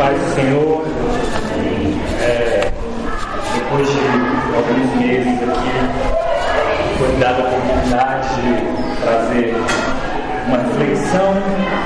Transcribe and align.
Paz 0.00 0.18
do 0.18 0.34
Senhor. 0.34 0.82
É, 2.22 2.72
depois 3.54 3.86
de 3.86 3.98
alguns 4.56 4.96
meses 4.98 5.42
aqui, 5.42 6.96
foi 6.96 7.16
dada 7.20 7.42
a 7.42 7.48
oportunidade 7.48 8.28
de 8.36 9.02
trazer 9.02 9.54
uma 10.46 10.56
reflexão 10.56 11.34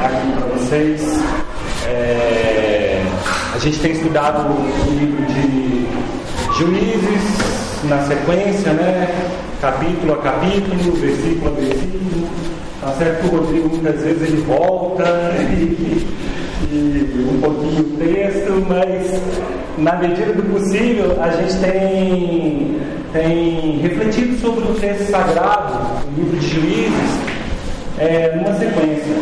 aqui 0.04 0.32
para 0.32 0.46
vocês. 0.46 1.21
É, 1.88 3.03
a 3.53 3.58
gente 3.58 3.80
tem 3.80 3.90
estudado 3.90 4.46
o 4.49 4.90
livro 4.90 5.26
de 5.26 5.88
Juízes 6.56 7.83
na 7.83 7.99
sequência, 8.04 8.74
né? 8.74 9.08
Capítulo 9.60 10.12
a 10.12 10.19
capítulo, 10.19 10.92
versículo 10.92 11.49
a 11.49 11.60
versículo. 11.60 12.28
Tá 12.81 12.92
certo 12.92 13.22
que 13.22 13.35
o 13.35 13.40
Rodrigo 13.40 13.69
muitas 13.71 14.01
vezes 14.01 14.22
ele 14.22 14.40
volta 14.42 15.03
e, 15.40 16.06
e 16.75 17.29
um 17.30 17.41
pouquinho 17.41 17.80
o 17.80 17.97
texto, 17.98 18.66
mas 18.69 19.20
na 19.79 19.97
medida 19.97 20.33
do 20.33 20.43
possível 20.53 21.17
a 21.23 21.31
gente 21.31 21.57
tem, 21.59 22.81
tem 23.12 23.79
refletido 23.79 24.37
sobre 24.41 24.65
o 24.65 24.75
texto 24.75 25.11
sagrado, 25.11 26.05
o 26.07 26.21
livro 26.21 26.37
de 26.39 26.48
Juízes, 26.48 27.19
é, 27.98 28.34
numa 28.34 28.55
sequência. 28.55 29.15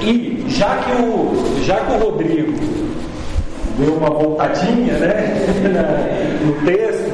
E 0.00 0.44
já 0.48 0.76
que 0.76 0.92
o, 1.02 1.62
já 1.64 1.76
que 1.76 1.92
o 1.92 1.98
Rodrigo 1.98 2.52
deu 3.78 3.94
uma 3.94 4.10
voltadinha 4.10 4.94
né, 4.98 5.46
no 6.44 6.52
texto, 6.64 7.12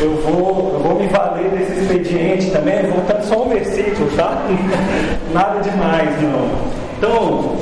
eu 0.00 0.14
vou, 0.22 0.74
eu 0.74 0.80
vou 0.80 1.00
me 1.00 1.08
valer 1.08 1.50
desse 1.50 1.80
expediente 1.80 2.50
também, 2.52 2.82
voltando 2.86 3.24
só 3.24 3.44
um 3.44 3.48
versículo, 3.48 4.08
tá? 4.16 4.46
Nada 5.34 5.60
demais, 5.60 6.22
não. 6.22 6.78
Então, 6.98 7.56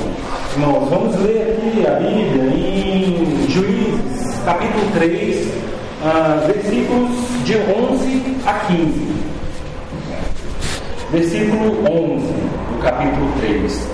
irmãos, 0.57 0.89
vamos 0.89 1.15
ler 1.17 1.55
aqui 1.55 1.85
a 1.85 1.91
Bíblia 1.91 2.43
em 2.51 3.47
Juízes, 3.47 4.39
capítulo 4.43 4.91
3, 4.95 5.47
ah, 6.03 6.43
versículos 6.47 7.11
de 7.45 7.57
11 7.57 8.37
a 8.43 8.53
15. 8.65 9.07
Versículo 11.11 11.77
11 11.87 12.25
do 12.25 12.81
capítulo 12.81 13.31
3. 13.39 13.89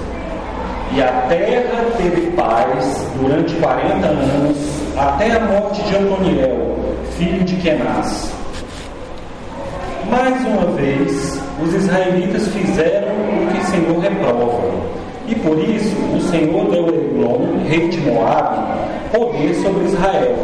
E 0.95 1.01
a 1.01 1.11
terra 1.27 1.85
teve 1.97 2.31
paz 2.31 3.07
durante 3.19 3.53
40 3.55 4.07
anos, 4.07 4.57
até 4.97 5.31
a 5.35 5.39
morte 5.41 5.83
de 5.83 5.97
Antoniel, 5.97 6.77
filho 7.17 7.43
de 7.43 7.57
Kenaz. 7.57 8.31
Mais 10.09 10.45
uma 10.45 10.65
vez, 10.77 11.41
os 11.61 11.73
israelitas 11.73 12.47
fizeram 12.49 13.09
o 13.09 13.51
que 13.51 13.59
o 13.59 13.65
Senhor 13.65 13.99
reprova. 13.99 15.02
E 15.27 15.35
por 15.35 15.57
isso 15.57 15.95
o 16.15 16.21
Senhor 16.29 16.69
deu 16.69 16.85
a 16.85 16.89
Eglon, 16.89 17.63
rei 17.67 17.87
de 17.87 17.99
Moabe, 18.01 18.57
poder 19.11 19.55
sobre 19.55 19.85
Israel, 19.85 20.35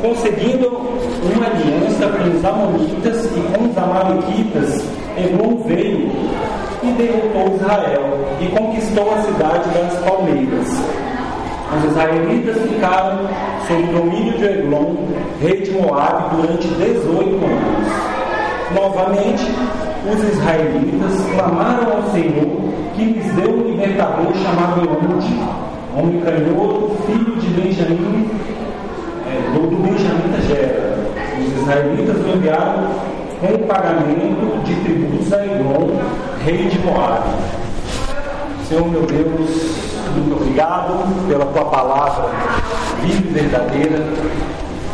conseguindo 0.00 0.68
uma 0.68 1.46
aliança 1.46 2.08
com 2.08 2.36
os 2.36 2.44
amonitas 2.44 3.24
e 3.26 3.40
com 3.52 3.68
os 3.68 3.76
amalequitas. 3.76 4.84
Eglon 5.16 5.56
veio 5.66 6.10
e 6.82 6.92
derrotou 6.92 7.56
Israel 7.56 8.18
e 8.40 8.46
conquistou 8.46 9.12
a 9.12 9.20
cidade 9.22 9.68
das 9.70 9.98
palmeiras. 10.04 10.68
Os 11.76 11.84
israelitas 11.84 12.56
ficaram 12.62 13.28
sob 13.68 13.82
o 13.82 13.86
domínio 13.92 14.38
de 14.38 14.44
Eglon, 14.44 14.94
rei 15.40 15.60
de 15.60 15.70
Moabe, 15.72 16.36
durante 16.36 16.66
18 16.66 17.20
anos. 17.44 18.10
Novamente, 18.74 19.44
os 20.10 20.32
israelitas 20.32 21.26
clamaram 21.34 21.98
ao 21.98 22.02
Senhor 22.10 22.70
que 22.94 23.19
libertador 24.00 24.34
chamado 24.42 24.80
Eude, 24.80 25.40
homem 25.94 26.20
canhoto, 26.20 26.96
filho 27.06 27.36
de 27.36 27.48
Benjamim, 27.48 28.30
é, 29.26 29.52
do, 29.52 29.66
do 29.66 29.76
Benjamita 29.76 30.40
Gera. 30.48 30.98
Os 31.38 31.62
israelitas 31.62 32.16
o 32.16 32.36
enviaram 32.36 32.88
com 33.40 33.54
o 33.54 33.58
pagamento 33.66 34.64
de 34.64 34.74
tributos 34.76 35.32
a 35.32 35.44
Eglon, 35.44 35.88
rei 36.44 36.68
de 36.68 36.78
Moab. 36.80 37.24
Senhor 38.68 38.88
meu 38.88 39.02
Deus, 39.02 39.90
muito 40.14 40.36
obrigado 40.36 41.28
pela 41.28 41.46
tua 41.46 41.64
palavra 41.66 42.30
viva 43.02 43.28
e 43.28 43.32
verdadeira. 43.32 43.98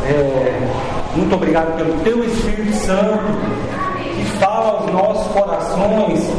É, 0.05 0.67
muito 1.15 1.35
obrigado 1.35 1.75
pelo 1.77 1.93
teu 2.01 2.23
Espírito 2.23 2.73
Santo 2.73 3.19
que 4.15 4.25
fala 4.37 4.79
aos 4.79 4.91
nossos 4.91 5.31
corações 5.33 6.29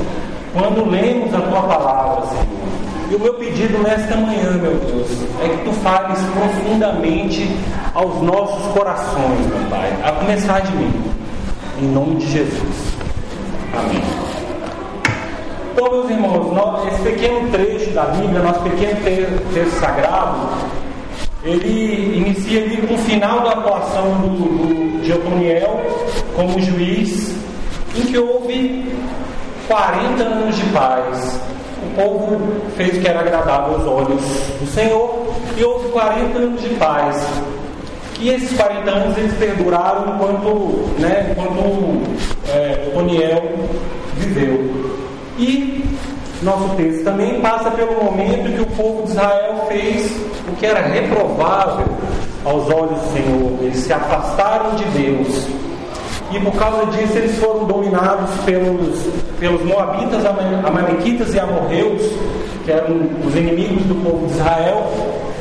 quando 0.53 0.89
lemos 0.91 1.35
a 1.35 1.41
tua 1.41 1.63
palavra, 1.63 2.27
Senhor. 2.27 2.79
E 3.11 3.15
o 3.15 3.21
meu 3.21 3.35
pedido 3.35 3.79
nesta 3.83 4.17
manhã, 4.17 4.51
meu 4.61 4.75
Deus, 4.75 5.09
é 5.43 5.49
que 5.49 5.65
tu 5.65 5.73
fales 5.81 6.19
profundamente 6.35 7.49
aos 7.95 8.21
nossos 8.21 8.71
corações, 8.73 9.47
meu 9.47 9.71
Pai, 9.71 9.91
a 10.05 10.13
começar 10.13 10.61
de 10.61 10.73
mim, 10.77 10.93
em 11.81 11.87
nome 11.87 12.17
de 12.17 12.31
Jesus. 12.31 12.97
Amém. 13.73 14.03
Então, 15.73 15.91
meus 15.91 16.11
irmãos, 16.11 16.53
nós, 16.53 16.93
esse 16.93 17.03
pequeno 17.03 17.49
trecho 17.51 17.91
da 17.93 18.03
Bíblia, 18.07 18.41
nosso 18.41 18.61
pequeno 18.61 18.97
texto 19.55 19.81
sagrado, 19.81 20.49
ele 21.45 22.19
inicia 22.19 22.65
ali 22.65 22.77
com 22.79 22.95
o 22.95 22.99
final 22.99 23.41
da 23.41 23.53
atuação 23.53 24.21
do, 24.21 24.29
do, 24.29 25.03
de 25.03 25.13
Otoniel 25.13 25.81
como 26.35 26.61
juiz, 26.61 27.35
em 27.97 28.03
que 28.03 28.19
houve 28.19 28.93
40 29.69 30.23
anos 30.23 30.57
de 30.57 30.65
paz. 30.71 31.41
O 31.83 31.95
povo 31.95 32.39
fez 32.77 32.97
o 32.97 33.01
que 33.01 33.09
era 33.09 33.21
agradável 33.21 33.75
aos 33.75 33.87
olhos 33.87 34.21
do 34.61 34.67
Senhor 34.67 35.29
e 35.57 35.63
houve 35.63 35.89
40 35.91 36.39
anos 36.39 36.61
de 36.61 36.71
paz. 36.71 37.25
E 38.19 38.31
esses 38.31 38.57
40 38.57 38.91
anos 38.91 39.17
eles 39.17 39.33
perduraram 39.35 40.15
enquanto, 40.15 40.89
né, 40.99 41.29
enquanto 41.31 42.03
é, 42.49 42.91
viveu. 44.17 44.71
E 45.39 45.85
nosso 46.43 46.69
texto 46.77 47.05
também 47.05 47.41
passa 47.41 47.71
pelo 47.71 48.03
momento 48.03 48.53
que 48.55 48.63
o 48.63 48.67
povo 48.77 49.05
de 49.05 49.11
Israel 49.11 49.67
fez 49.69 50.11
o 50.49 50.57
que 50.57 50.67
era 50.67 50.81
reprovável 50.81 51.87
aos 52.45 52.69
olhos 52.71 53.01
do 53.01 53.13
Senhor. 53.13 53.59
Eles 53.63 53.79
se 53.79 53.93
afastaram 53.93 54.75
de 54.75 54.85
Deus. 54.87 55.58
E 56.31 56.39
por 56.41 56.53
causa 56.57 56.87
disso 56.87 57.17
eles 57.17 57.39
foram 57.39 57.65
dominados 57.65 58.31
pelos, 58.45 58.99
pelos 59.41 59.63
Moabitas, 59.65 60.25
Amalequitas 60.27 61.35
e 61.35 61.41
Amorreus, 61.41 62.03
que 62.65 62.73
eram 62.73 62.97
os 63.27 63.35
inimigos 63.35 63.83
do 63.85 63.95
povo 64.05 64.27
de 64.27 64.35
Israel. 64.35 64.87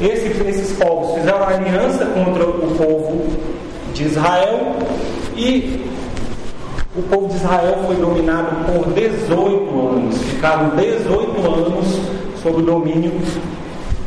Esse, 0.02 0.28
esses 0.48 0.78
povos 0.78 1.16
fizeram 1.16 1.44
aliança 1.44 2.06
contra 2.06 2.44
o 2.46 2.76
povo 2.78 3.28
de 3.94 4.04
Israel 4.04 4.76
e 5.36 5.86
o 6.96 7.02
povo 7.04 7.28
de 7.28 7.36
Israel 7.36 7.78
foi 7.86 7.96
dominado 7.98 8.66
por 8.66 8.94
18 8.94 9.90
anos, 9.90 10.18
ficaram 10.24 10.70
18 10.70 11.48
anos 11.48 12.00
sob 12.42 12.58
o 12.58 12.62
domínio 12.62 13.12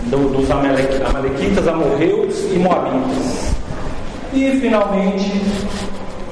do, 0.07 0.33
dos 0.33 0.51
Amalequitas, 0.51 1.69
Amorreus 1.69 2.37
e 2.53 2.59
Moabitas. 2.59 3.55
E 4.33 4.59
finalmente 4.61 5.31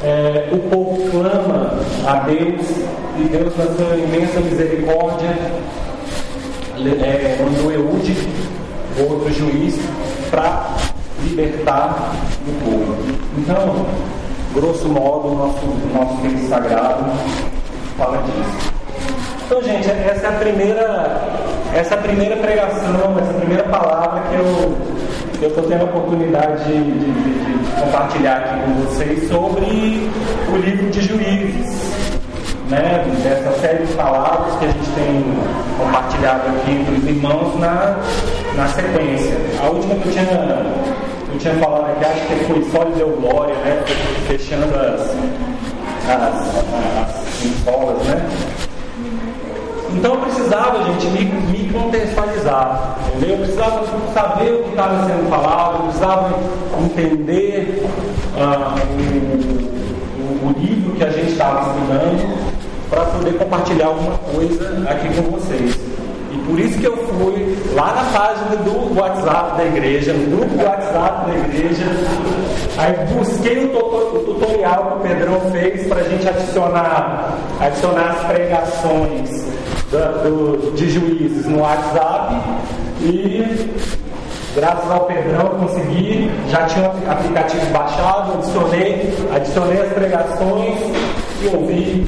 é, 0.03 0.49
o 0.53 0.59
povo 0.71 1.11
clama 1.11 1.73
a 2.07 2.21
Deus 2.21 2.67
e 3.19 3.29
Deus, 3.31 3.57
na 3.57 3.65
sua 3.67 3.97
imensa 3.97 4.41
misericórdia, 4.41 5.37
é, 6.77 7.37
mandou 7.43 7.73
Eude, 7.73 8.17
outro 8.99 9.33
juiz, 9.33 9.79
para 10.31 10.71
libertar 11.23 12.13
o 12.47 12.65
povo. 12.65 12.97
Então, 13.37 13.87
grosso 14.55 14.89
modo, 14.89 15.29
o 15.29 15.37
nosso, 15.37 15.67
nosso 15.93 16.23
texto 16.23 16.49
sagrado 16.49 17.05
fala 17.97 18.23
disso. 18.23 18.73
Então, 19.47 19.63
gente, 19.63 19.91
essa 19.91 20.27
é 20.27 20.29
a 20.29 20.39
primeira, 20.39 21.21
essa 21.75 21.95
é 21.95 21.99
primeira 21.99 22.37
pregação, 22.37 23.19
essa 23.19 23.33
primeira 23.35 23.65
palavra 23.65 24.23
que 24.29 24.35
eu 24.37 24.77
estou 25.47 25.65
tendo 25.65 25.83
a 25.83 25.85
oportunidade 25.85 26.65
de, 26.65 26.73
de, 26.73 27.13
de, 27.13 27.81
compartilhar 27.81 28.37
aqui 28.39 28.61
com 28.61 28.75
vocês 28.83 29.29
sobre 29.29 30.11
o 30.53 30.57
livro 30.57 30.91
de 30.91 31.01
Juízes. 31.01 31.89
Né, 32.69 33.03
dessa 33.23 33.59
série 33.61 33.87
de 33.87 33.95
palavras 33.95 34.59
que 34.59 34.67
a 34.67 34.69
gente 34.69 34.91
tem 34.91 35.25
compartilhado 35.79 36.43
aqui 36.49 36.73
entre 36.73 36.97
os 36.97 37.07
irmãos 37.07 37.59
na, 37.59 37.97
na 38.55 38.69
sequência. 38.69 39.39
A 39.63 39.71
última 39.71 39.95
que 39.95 40.09
eu 40.09 40.13
tinha 40.13 40.67
eu 41.33 41.39
tinha 41.39 41.55
falado 41.55 41.91
aqui, 41.93 42.05
acho 42.05 42.27
que 42.27 42.45
foi 42.45 42.65
só 42.71 42.85
de 42.85 42.93
deu 42.93 43.09
glória, 43.21 43.55
né? 43.57 43.83
Fechando 44.27 44.75
as, 44.75 45.01
as, 46.09 46.65
as 47.07 47.45
escolas, 47.45 48.03
né? 48.07 48.29
Então 49.95 50.15
eu 50.15 50.21
precisava, 50.21 50.85
gente, 50.85 51.07
me, 51.07 51.25
me 51.25 51.58
contextualizar, 51.73 52.99
entendeu? 53.09 53.37
Eu 53.37 53.39
precisava 53.39 53.85
saber 54.13 54.53
o 54.53 54.63
que 54.65 54.71
estava 54.71 55.07
sendo 55.07 55.29
falado, 55.29 55.75
eu 55.75 55.83
precisava 55.85 56.35
entender 56.85 57.87
ah, 58.37 58.75
o, 58.77 60.47
o, 60.47 60.55
livro 60.59 60.93
que 60.95 61.05
a 61.05 61.11
gente 61.11 61.33
estava 61.33 61.71
estudando 61.71 62.39
para 62.91 63.05
poder 63.05 63.35
compartilhar 63.39 63.87
alguma 63.87 64.19
coisa 64.19 64.85
aqui 64.89 65.09
com 65.15 65.31
vocês. 65.31 65.79
E 66.33 66.39
Por 66.47 66.59
isso 66.59 66.79
que 66.79 66.87
eu 66.87 66.97
fui 66.97 67.57
lá 67.75 67.95
na 67.95 68.19
página 68.19 68.57
do 68.57 68.99
WhatsApp 68.99 69.57
da 69.57 69.65
igreja, 69.65 70.13
no 70.13 70.37
grupo 70.37 70.57
do 70.57 70.65
WhatsApp 70.65 71.31
da 71.31 71.39
igreja, 71.39 71.85
aí 72.77 72.93
busquei 73.15 73.67
o, 73.67 73.79
o 73.79 74.19
tutorial 74.25 74.85
que 74.85 75.09
o 75.09 75.09
Pedrão 75.09 75.41
fez 75.53 75.87
para 75.87 76.01
a 76.01 76.05
gente 76.05 76.29
adicionar, 76.29 77.39
adicionar 77.61 78.11
as 78.11 78.27
pregações 78.27 79.58
do, 79.91 80.59
do, 80.59 80.73
de 80.73 80.91
juízes 80.91 81.47
no 81.47 81.61
WhatsApp 81.61 82.35
e 83.01 83.71
graças 84.55 84.91
ao 84.91 85.05
Pedrão 85.05 85.51
consegui, 85.61 86.31
já 86.51 86.67
tinha 86.67 86.91
o 86.91 87.11
aplicativo 87.11 87.67
baixado, 87.67 88.35
adicionei, 88.35 89.15
adicionei 89.35 89.81
as 89.81 89.93
pregações 89.93 90.79
e 91.43 91.47
ouvi 91.55 92.07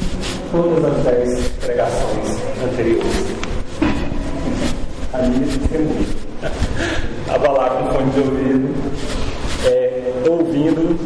todas 0.51 0.85
as 0.85 1.05
dez 1.05 1.49
pregações 1.61 2.39
anteriores. 2.63 3.41
A 5.13 5.19
minha 5.19 5.47
testemunha. 5.47 6.21
Estava 7.27 7.71
com 7.71 7.95
fone 7.95 8.11
de 8.11 8.21
ouvido, 8.21 8.75
é, 9.67 10.13
ouvindo 10.29 10.99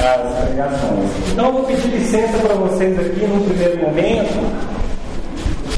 as 0.00 0.44
pregações. 0.44 1.10
Então 1.32 1.46
eu 1.46 1.52
vou 1.52 1.64
pedir 1.64 1.88
licença 1.88 2.38
para 2.38 2.54
vocês 2.54 2.98
aqui 2.98 3.26
no 3.26 3.44
primeiro 3.44 3.78
momento 3.82 4.78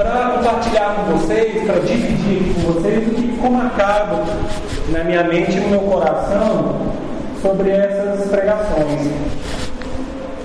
para 0.03 0.31
compartilhar 0.31 0.95
com 0.97 1.19
vocês, 1.19 1.63
para 1.65 1.81
dividir 1.81 2.55
com 2.55 2.73
vocês 2.73 3.07
o 3.07 3.11
que 3.11 3.23
ficou 3.23 3.51
marcado 3.51 4.17
na 4.89 5.05
minha 5.05 5.23
mente 5.25 5.53
e 5.53 5.61
no 5.61 5.69
meu 5.69 5.81
coração 5.81 6.77
sobre 7.43 7.71
essas 7.71 8.29
pregações. 8.29 9.11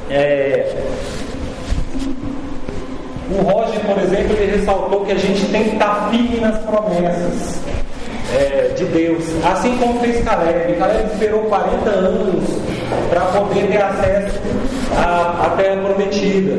É, 0.10 0.76
o 3.32 3.42
Roger, 3.42 3.80
por 3.80 3.98
exemplo, 4.04 4.36
ele 4.38 4.58
ressaltou 4.58 5.06
que 5.06 5.14
a 5.14 5.18
gente 5.18 5.46
tem 5.46 5.64
que 5.64 5.74
estar 5.74 6.10
firme 6.12 6.40
nas 6.42 6.58
promessas 6.60 7.60
é, 8.34 8.74
de 8.76 8.86
Deus, 8.86 9.24
assim 9.46 9.78
como 9.78 10.00
fez 10.02 10.24
Caleb. 10.24 10.74
Caleb 10.74 11.14
esperou 11.14 11.42
40 11.44 11.90
anos 11.90 12.44
para 13.10 13.22
poder 13.22 13.68
ter 13.68 13.82
acesso 13.82 14.40
à, 14.98 15.46
à 15.46 15.50
terra 15.58 15.82
prometida. 15.82 16.54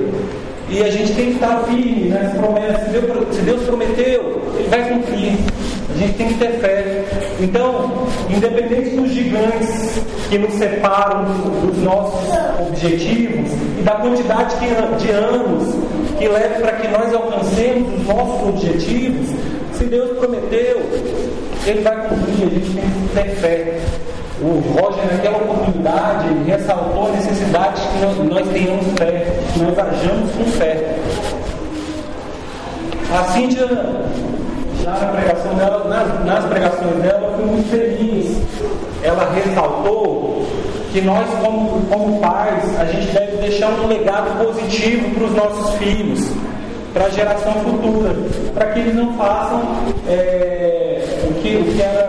E 0.69 0.83
a 0.83 0.91
gente 0.91 1.15
tem 1.15 1.27
que 1.27 1.35
estar 1.35 1.63
firme 1.65 2.09
nas 2.09 2.33
promessas. 2.33 2.91
Se 3.33 3.43
Deus 3.43 3.63
prometeu, 3.63 4.43
Ele 4.59 4.69
vai 4.69 4.89
cumprir. 4.89 5.39
A 5.95 5.99
gente 5.99 6.15
tem 6.15 6.29
que 6.29 6.35
ter 6.35 6.59
fé. 6.59 7.05
Então, 7.41 8.07
independente 8.29 8.97
dos 8.97 9.11
gigantes 9.11 10.03
que 10.29 10.39
nos 10.39 10.53
separam 10.55 11.25
dos 11.65 11.79
nossos 11.83 12.29
objetivos 12.69 13.51
e 13.79 13.83
da 13.83 13.93
quantidade 13.93 14.57
de 14.59 15.11
anos 15.11 15.75
que 16.19 16.29
leva 16.29 16.61
para 16.61 16.73
que 16.73 16.89
nós 16.89 17.15
alcancemos 17.15 18.01
os 18.01 18.07
nossos 18.07 18.49
objetivos, 18.49 19.29
se 19.73 19.85
Deus 19.85 20.19
prometeu, 20.19 20.83
Ele 21.65 21.81
vai 21.83 22.09
cumprir. 22.09 22.47
A 22.47 22.51
gente 22.51 22.71
tem 22.75 22.83
que 22.83 23.15
ter 23.15 23.37
fé. 23.37 23.81
O 24.39 24.61
Roger, 24.75 25.11
naquela 25.11 25.39
oportunidade, 25.39 26.29
ressaltou 26.47 27.07
a 27.07 27.11
necessidade 27.13 27.81
que 27.81 28.05
nós, 28.05 28.19
nós 28.19 28.49
tenhamos 28.53 28.87
fé, 28.99 29.27
que 29.53 29.59
nós 29.61 29.79
ajamos 29.79 30.31
com 30.33 30.45
fé. 30.45 30.95
A 33.19 33.25
Cíntia, 33.33 33.67
já 34.83 34.91
na 34.91 35.07
pregação 35.07 35.55
dela, 35.55 35.85
nas, 35.89 36.25
nas 36.27 36.45
pregações 36.45 37.03
dela, 37.03 37.33
foi 37.35 37.47
muito 37.47 37.71
feliz. 37.71 38.37
Ela 39.03 39.33
ressaltou 39.33 40.47
que 40.93 41.01
nós, 41.01 41.27
como, 41.43 41.81
como 41.87 42.21
pais, 42.21 42.79
a 42.79 42.85
gente 42.85 43.07
deve 43.13 43.39
deixar 43.39 43.71
um 43.71 43.87
legado 43.87 44.45
positivo 44.45 45.15
para 45.15 45.25
os 45.25 45.35
nossos 45.35 45.75
filhos 45.77 46.31
para 46.97 47.07
a 47.07 47.11
geração 47.11 47.53
futura, 47.53 48.17
para 48.55 48.73
que 48.73 48.81
eles 48.81 48.95
não 48.95 49.13
façam 49.19 49.63
é, 50.09 50.99
o, 51.29 51.35
que, 51.35 51.57
o 51.57 51.65
que 51.65 51.83
era 51.83 52.07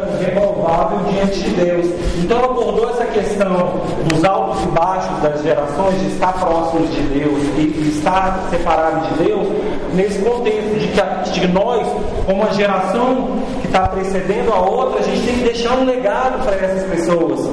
reprovável 0.68 1.00
diante 1.12 1.40
de 1.40 1.50
Deus. 1.52 1.86
Então 2.18 2.44
abordou 2.44 2.90
essa 2.90 3.06
questão 3.06 3.82
dos 4.06 4.24
altos 4.24 4.64
e 4.64 4.68
baixos 4.68 5.22
das 5.22 5.42
gerações, 5.42 6.00
de 6.00 6.08
estar 6.08 6.34
próximos 6.34 6.94
de 6.94 7.02
Deus 7.02 7.42
e, 7.58 7.96
estar 7.98 8.48
separados 8.50 9.08
de 9.10 9.24
Deus, 9.24 9.48
nesse 9.94 10.20
contexto 10.20 10.80
de 10.80 10.88
que, 10.88 11.40
de 11.40 11.48
nós, 11.48 11.88
como 12.26 12.44
a 12.44 12.50
geração 12.50 13.40
que 13.62 13.68
está 13.68 13.88
precedendo 13.88 14.52
a 14.52 14.60
outra, 14.60 15.00
a 15.00 15.04
gente 15.04 15.26
tem 15.26 15.36
que 15.36 15.44
deixar 15.44 15.78
um 15.78 15.86
legado 15.86 16.44
para 16.44 16.56
essas 16.56 16.84
pessoas. 16.90 17.50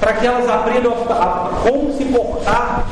Para 0.00 0.12
que 0.14 0.26
elas 0.26 0.48
aprendam 0.48 0.94
a, 1.08 1.12
a 1.12 1.50
como 1.62 1.92
se 1.92 2.04
portar 2.06 2.86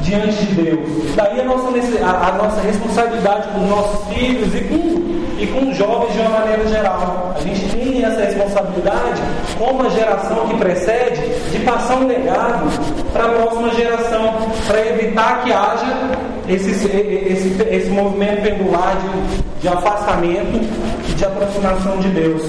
diante 0.00 0.46
de 0.46 0.62
Deus. 0.62 1.14
Daí 1.14 1.40
a 1.40 1.44
nossa, 1.44 1.68
a, 2.02 2.28
a 2.28 2.32
nossa 2.32 2.60
responsabilidade 2.60 3.48
com 3.48 3.64
os 3.64 3.70
nossos 3.70 4.14
filhos 4.14 4.54
e 4.54 4.60
com, 4.64 5.23
e 5.44 5.46
com 5.48 5.68
os 5.68 5.76
jovens 5.76 6.14
de 6.14 6.20
uma 6.20 6.30
maneira 6.40 6.66
geral. 6.66 7.34
A 7.36 7.40
gente 7.40 7.68
tem 7.68 8.02
essa 8.02 8.20
responsabilidade, 8.24 9.22
como 9.58 9.84
a 9.84 9.90
geração 9.90 10.48
que 10.48 10.56
precede, 10.56 11.20
de 11.50 11.58
passar 11.60 11.96
um 11.96 12.06
legado 12.06 12.66
para 13.12 13.24
a 13.24 13.28
próxima 13.28 13.70
geração, 13.74 14.34
para 14.66 14.80
evitar 14.86 15.44
que 15.44 15.52
haja 15.52 16.10
esse, 16.48 16.70
esse, 16.70 17.62
esse 17.70 17.90
movimento 17.90 18.42
pendular 18.42 18.96
de, 18.96 19.60
de 19.60 19.68
afastamento 19.68 20.60
e 21.08 21.12
de 21.12 21.24
aproximação 21.24 21.98
de 21.98 22.08
Deus. 22.08 22.42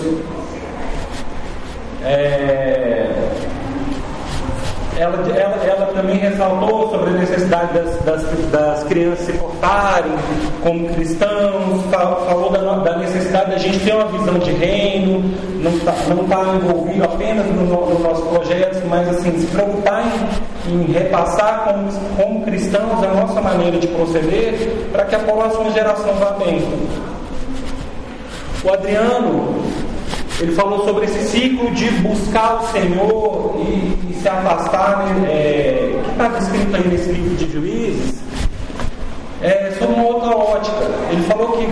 É, 2.03 2.74
ela, 4.97 5.17
ela, 5.29 5.65
ela 5.65 5.85
também 5.87 6.17
ressaltou 6.17 6.89
sobre 6.89 7.09
a 7.09 7.13
necessidade 7.13 7.73
das, 7.73 7.95
das, 8.03 8.23
das 8.51 8.83
crianças 8.85 9.25
se 9.25 9.33
portarem 9.33 10.11
como 10.63 10.87
cristãos, 10.93 11.83
falou 11.91 12.49
da, 12.49 12.59
da, 12.77 12.97
necessidade 12.97 13.51
da 13.51 13.57
gente 13.57 13.79
ter 13.79 13.93
uma 13.93 14.05
visão 14.05 14.39
de 14.39 14.51
reino, 14.51 15.23
não 15.61 15.71
estar 15.71 15.91
tá, 15.91 16.13
não 16.13 16.23
tá 16.25 16.55
envolvido 16.55 17.03
apenas 17.03 17.45
no, 17.47 17.65
no 17.65 17.99
nosso 17.99 18.21
projeto, 18.23 18.85
mas 18.87 19.07
assim, 19.09 19.37
se 19.37 19.47
preocupar 19.47 20.03
em, 20.67 20.73
em 20.73 20.91
repassar 20.91 21.65
como, 21.65 21.89
como 22.15 22.45
cristãos 22.45 23.03
a 23.03 23.07
nossa 23.07 23.41
maneira 23.41 23.77
de 23.77 23.87
proceder 23.87 24.87
para 24.91 25.05
que 25.05 25.15
a 25.15 25.19
próxima 25.19 25.71
geração 25.71 26.13
vá 26.15 26.31
bem. 26.31 26.61
O 28.63 28.73
Adriano 28.73 29.54
ele 30.39 30.51
falou 30.53 30.83
sobre 30.83 31.05
esse 31.05 31.19
ciclo 31.29 31.71
de 31.71 31.89
buscar 32.01 32.61
o 32.61 32.67
Senhor 32.67 33.55
e, 33.59 34.11
e 34.11 34.17
se 34.21 34.27
afastar, 34.27 35.05
né, 35.05 35.29
é, 35.29 36.01
que 36.03 36.11
está 36.11 36.27
descrito 36.27 36.75
aí 36.75 36.87
nesse 36.87 37.11
livro 37.11 37.35
de 37.35 37.51
juízes, 37.51 38.21
é, 39.41 39.71
sob 39.79 39.93
uma 39.93 40.03
outra 40.03 40.35
ótica. 40.35 40.83
Ele 41.09 41.21
falou 41.23 41.53
que 41.53 41.67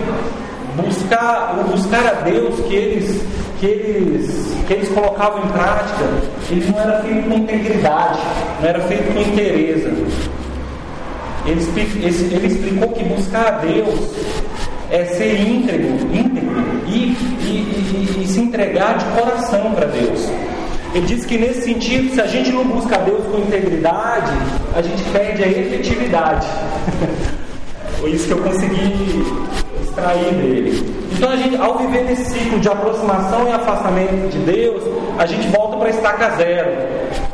buscar, 0.82 1.58
o 1.58 1.70
buscar 1.70 2.06
a 2.06 2.12
Deus 2.22 2.58
que 2.60 2.74
eles, 2.74 3.22
que 3.60 3.66
eles, 3.66 4.54
que 4.66 4.72
eles 4.72 4.88
colocavam 4.88 5.44
em 5.44 5.48
prática, 5.48 6.04
ele 6.50 6.70
não 6.70 6.80
era 6.80 7.02
feito 7.02 7.28
com 7.28 7.34
integridade, 7.34 8.20
não 8.60 8.68
era 8.68 8.80
feito 8.80 9.12
com 9.12 9.20
interesse. 9.20 9.86
Ele, 11.46 12.34
ele 12.34 12.46
explicou 12.46 12.88
que 12.92 13.04
buscar 13.04 13.46
a 13.46 13.50
Deus 13.58 14.00
é 14.90 15.04
ser 15.04 15.40
íntegro, 15.40 15.90
íntegro 16.14 16.82
e, 16.86 17.16
e, 17.76 18.22
e, 18.22 18.26
se 18.26 18.40
entregar 18.40 18.98
de 18.98 19.04
coração 19.20 19.72
para 19.72 19.86
Deus. 19.86 20.28
Ele 20.94 21.06
diz 21.06 21.24
que 21.24 21.36
nesse 21.36 21.62
sentido, 21.62 22.14
se 22.14 22.20
a 22.20 22.26
gente 22.26 22.52
não 22.52 22.64
busca 22.64 22.98
Deus 22.98 23.24
com 23.26 23.38
integridade, 23.38 24.32
a 24.74 24.80
gente 24.80 25.02
perde 25.10 25.42
a 25.42 25.48
efetividade. 25.48 26.46
Foi 28.00 28.10
isso 28.10 28.26
que 28.26 28.32
eu 28.32 28.38
consegui 28.38 29.63
extrair 29.94 30.34
dele. 30.34 30.94
Então, 31.12 31.30
a 31.30 31.36
gente, 31.36 31.56
ao 31.56 31.78
viver 31.78 32.04
nesse 32.04 32.24
ciclo 32.24 32.58
de 32.58 32.68
aproximação 32.68 33.48
e 33.48 33.52
afastamento 33.52 34.28
de 34.30 34.38
Deus, 34.38 34.82
a 35.16 35.26
gente 35.26 35.46
volta 35.48 35.76
para 35.76 35.90
estaca 35.90 36.30
zero. 36.36 36.70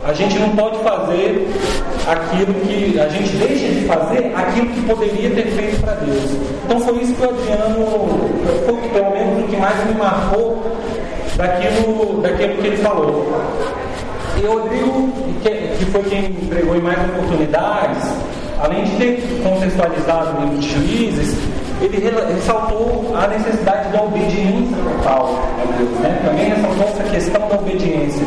A 0.05 0.13
gente 0.13 0.39
não 0.39 0.51
pode 0.51 0.79
fazer 0.79 1.49
aquilo 2.07 2.55
que. 2.55 3.01
A 3.01 3.09
gente 3.09 3.37
deixa 3.37 3.69
de 3.69 3.87
fazer 3.87 4.33
aquilo 4.37 4.67
que 4.69 4.83
poderia 4.83 5.31
ter 5.31 5.47
feito 5.53 5.81
para 5.81 5.95
Deus. 5.95 6.31
Então, 6.65 6.81
foi 6.81 7.03
isso 7.03 7.15
que 7.15 7.23
o 7.23 7.31
Adriano, 7.31 8.31
foi 8.67 8.89
pelo 8.91 9.11
menos 9.11 9.45
o 9.45 9.49
que 9.49 9.57
mais 9.57 9.87
me 9.87 9.95
marcou 9.95 10.63
daquilo, 11.37 12.21
daquilo 12.21 12.55
que 12.57 12.67
ele 12.67 12.77
falou. 12.79 13.27
E 14.41 14.47
o 14.47 14.53
Rodrigo, 14.53 15.13
que, 15.43 15.51
que 15.51 15.85
foi 15.87 16.03
quem 16.05 16.27
entregou 16.27 16.77
em 16.77 16.81
mais 16.81 16.99
oportunidades, 17.11 18.09
além 18.59 18.85
de 18.85 18.97
ter 18.97 19.43
contextualizado 19.43 20.37
o 20.37 20.45
livro 20.45 20.59
de 20.59 20.69
juízes, 20.69 21.37
ele 21.81 22.35
ressaltou 22.35 23.13
a 23.17 23.27
necessidade 23.29 23.93
da 23.93 24.03
obediência 24.03 24.77
total 24.77 25.49
a 25.63 25.77
Deus. 25.79 25.99
Né? 26.01 26.21
Também 26.25 26.49
ressaltou 26.49 26.85
essa 26.89 27.03
questão 27.05 27.49
da 27.49 27.57
obediência. 27.57 28.23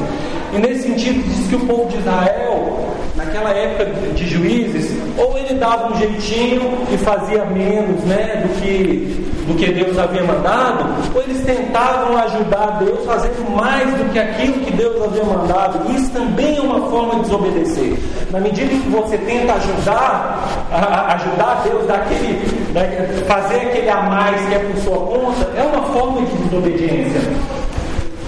E 0.53 0.59
nesse 0.59 0.83
sentido, 0.83 1.23
diz 1.23 1.47
que 1.47 1.55
o 1.55 1.59
povo 1.61 1.89
de 1.89 1.97
Israel, 1.97 2.89
naquela 3.15 3.51
época 3.51 3.85
de 4.13 4.27
juízes, 4.27 4.91
ou 5.17 5.37
ele 5.37 5.53
dava 5.55 5.91
um 5.91 5.97
jeitinho 5.97 6.77
e 6.91 6.97
fazia 6.97 7.45
menos 7.45 8.01
né, 8.03 8.43
do, 8.43 8.61
que, 8.61 9.25
do 9.47 9.55
que 9.55 9.71
Deus 9.71 9.97
havia 9.97 10.23
mandado, 10.23 10.85
ou 11.13 11.21
eles 11.21 11.43
tentavam 11.43 12.17
ajudar 12.17 12.79
Deus 12.83 13.05
fazendo 13.05 13.55
mais 13.55 13.85
do 13.93 14.11
que 14.11 14.19
aquilo 14.19 14.53
que 14.65 14.71
Deus 14.71 15.03
havia 15.03 15.23
mandado. 15.23 15.91
Isso 15.95 16.09
também 16.11 16.57
é 16.57 16.61
uma 16.61 16.89
forma 16.89 17.15
de 17.15 17.21
desobedecer. 17.21 17.97
Na 18.31 18.39
medida 18.39 18.73
em 18.73 18.79
que 18.79 18.89
você 18.89 19.17
tenta 19.17 19.53
ajudar, 19.53 20.67
ajudar 21.15 21.61
Deus 21.63 21.85
daquele, 21.85 23.23
fazer 23.27 23.55
aquele 23.57 23.89
a 23.89 24.01
mais 24.03 24.41
que 24.47 24.55
é 24.55 24.59
por 24.59 24.77
sua 24.77 24.97
conta, 24.97 25.49
é 25.55 25.63
uma 25.63 25.83
forma 25.93 26.21
de 26.21 26.35
desobediência. 26.37 27.21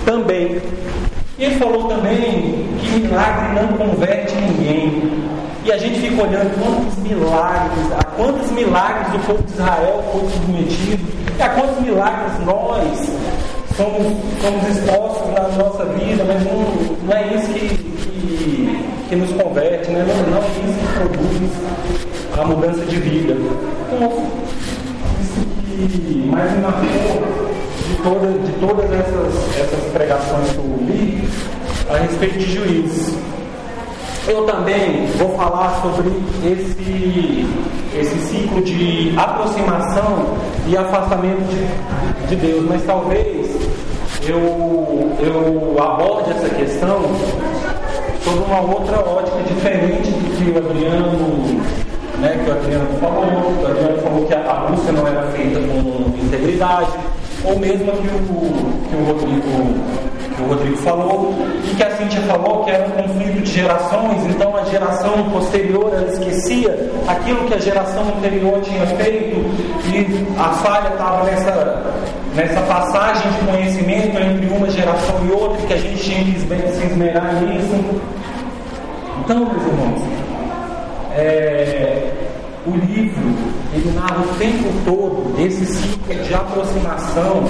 Também. 0.06 0.62
E 1.38 1.44
ele 1.44 1.56
falou 1.56 1.86
também 1.86 2.65
que 2.80 3.00
milagre 3.00 3.60
não 3.60 3.68
converte 3.77 4.36
ninguém. 4.36 5.12
E 5.65 5.72
a 5.72 5.79
gente 5.79 6.00
fica 6.00 6.22
olhando 6.22 6.53
quantos 6.63 6.95
milagres, 7.00 7.91
a 7.98 8.03
quantos 8.03 8.51
milagres 8.51 9.15
o 9.15 9.19
povo 9.25 9.41
de 9.41 9.53
Israel 9.53 10.03
foi 10.12 10.29
submetido, 10.29 11.03
e 11.39 11.41
a 11.41 11.50
quantos 11.50 11.79
milagres 11.81 12.39
nós 12.45 13.10
somos, 13.75 14.13
somos 14.43 14.77
expostos 14.77 15.34
na 15.34 15.63
nossa 15.63 15.86
vida, 15.86 16.24
mas 16.24 16.43
não, 16.45 16.62
não 17.03 17.17
é 17.17 17.34
isso 17.34 17.48
que, 17.48 17.67
que, 17.67 18.86
que 19.10 19.15
nos 19.15 19.31
converte, 19.41 19.89
né? 19.89 20.05
não, 20.07 20.34
não 20.34 20.38
é 20.38 20.45
isso 20.45 20.79
que 20.79 20.93
produz 21.00 21.51
a 22.38 22.45
mudança 22.45 22.86
de 22.86 22.98
vida. 22.98 23.34
Então, 23.88 24.24
isso 25.19 26.00
que 26.00 26.27
mais 26.29 26.53
uma 26.60 26.74
cor 26.74 26.86
de, 27.88 27.95
toda, 28.03 28.27
de 28.27 28.51
todas 28.60 28.91
essas, 28.91 29.57
essas 29.60 29.91
pregações 29.91 30.51
que 30.51 30.57
eu 30.57 30.77
li 30.81 31.27
a 31.89 31.98
respeito 31.98 32.38
de 32.38 32.53
juízes. 32.53 33.15
Eu 34.27 34.44
também 34.46 35.05
vou 35.17 35.38
falar 35.38 35.79
sobre 35.84 36.10
esse, 36.44 37.46
esse 37.96 38.20
ciclo 38.22 38.60
de 38.63 39.13
aproximação 39.15 40.36
e 40.67 40.75
afastamento 40.75 41.44
de, 41.48 42.27
de 42.27 42.36
Deus, 42.36 42.65
mas 42.67 42.84
talvez 42.88 43.55
eu, 44.24 45.15
eu 45.20 45.75
aborde 45.79 46.32
essa 46.32 46.50
questão 46.50 47.01
sob 48.24 48.39
uma 48.48 48.62
outra 48.62 48.98
ótica 49.00 49.44
diferente 49.44 50.10
do 50.10 50.36
que 50.36 50.50
o 50.50 50.58
Adriano, 50.58 51.62
né, 52.20 52.41
que 52.44 52.50
o 52.50 52.53
Adriano 52.53 53.00
falou. 53.00 53.25
O 53.62 53.67
Adriano 53.67 54.01
falou 54.01 54.25
que 54.25 54.34
a, 54.34 54.39
a 54.39 54.55
busca 54.72 54.91
não 54.91 55.08
era 55.08 55.22
feita 55.34 55.60
com 55.60 56.25
integridade, 56.25 56.98
ou 57.44 57.60
mesmo 57.60 57.91
que 57.91 58.08
o, 58.08 58.89
que 58.89 58.96
o 58.96 59.05
Rodrigo 59.05 60.14
que 60.36 60.42
o 60.42 60.48
Rodrigo 60.48 60.77
falou, 60.77 61.34
e 61.63 61.75
que 61.75 61.84
a 61.84 61.98
Cíntia 61.98 62.22
falou 62.22 62.63
que 62.63 62.72
era 62.72 62.86
um 62.88 62.92
conflito 62.92 63.42
de 63.42 63.51
gerações, 63.51 64.25
então 64.25 64.56
a 64.56 64.63
geração 64.65 65.30
posterior 65.30 65.92
ela 65.94 66.08
esquecia 66.12 66.92
aquilo 67.08 67.46
que 67.46 67.54
a 67.54 67.60
geração 67.60 68.04
anterior 68.18 68.60
tinha 68.62 68.86
feito, 68.88 69.38
e 69.88 70.39
a 70.39 70.50
falha 70.56 70.89
estava 70.89 71.24
nessa, 71.24 71.84
nessa 72.36 72.62
passagem 72.62 73.32
de 73.32 73.51
conhecimento 73.51 74.18
entre 74.18 74.48
uma 74.48 74.70
geração 74.70 75.15
e 75.25 75.32
outra, 75.32 75.68
que 75.68 75.74
a 75.74 75.77
gente 75.77 76.04
tinha 76.04 76.24
que 76.24 76.39
se 76.39 76.86
esmerar 76.86 77.34
nisso. 77.42 78.01
Então, 79.20 79.39
meus 79.46 79.65
irmãos, 79.65 80.01
é, 81.15 82.12
o 82.68 82.72
livro 82.72 83.34
ele 83.74 83.92
narra 83.94 84.22
o 84.22 84.36
tempo 84.38 84.70
todo 84.86 85.36
esse 85.39 85.65
ciclo 85.65 86.15
de 86.15 86.34
aproximação 86.34 87.44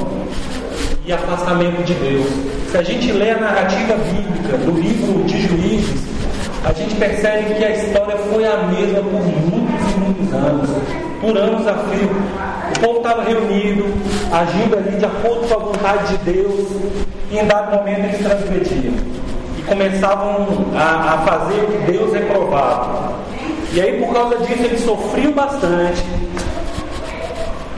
e 1.06 1.14
afastamento 1.14 1.84
de 1.84 1.94
Deus. 1.94 2.65
Se 2.76 2.80
a 2.80 2.84
gente 2.84 3.10
lê 3.14 3.32
a 3.32 3.38
narrativa 3.38 3.94
bíblica 3.94 4.58
do 4.58 4.72
livro 4.72 5.24
de 5.24 5.48
Juízes, 5.48 6.04
a 6.62 6.74
gente 6.74 6.94
percebe 6.96 7.54
que 7.54 7.64
a 7.64 7.70
história 7.70 8.18
foi 8.18 8.46
a 8.46 8.58
mesma 8.64 9.00
por 9.02 9.22
muitos 9.24 9.94
e 9.94 9.98
muitos 9.98 10.34
anos, 10.34 10.70
por 11.22 11.38
anos 11.38 11.66
a 11.66 11.74
fio. 11.74 12.10
O 12.76 12.80
povo 12.82 12.98
estava 12.98 13.24
reunido, 13.24 13.86
agindo 14.30 14.76
ali 14.76 14.98
de 14.98 15.06
acordo 15.06 15.48
com 15.48 15.54
a 15.54 15.58
vontade 15.68 16.18
de 16.18 16.34
Deus, 16.34 16.70
e 17.32 17.38
em 17.38 17.46
dado 17.46 17.78
momento 17.78 18.08
eles 18.08 18.18
transgrediam. 18.18 18.94
E 19.58 19.62
começavam 19.62 20.46
a, 20.76 21.14
a 21.14 21.18
fazer 21.20 21.62
o 21.62 21.68
que 21.68 21.92
Deus 21.94 22.14
reprovava. 22.14 23.14
E 23.72 23.80
aí, 23.80 24.04
por 24.04 24.14
causa 24.14 24.36
disso, 24.40 24.64
eles 24.64 24.82
sofriam 24.82 25.32
bastante, 25.32 26.04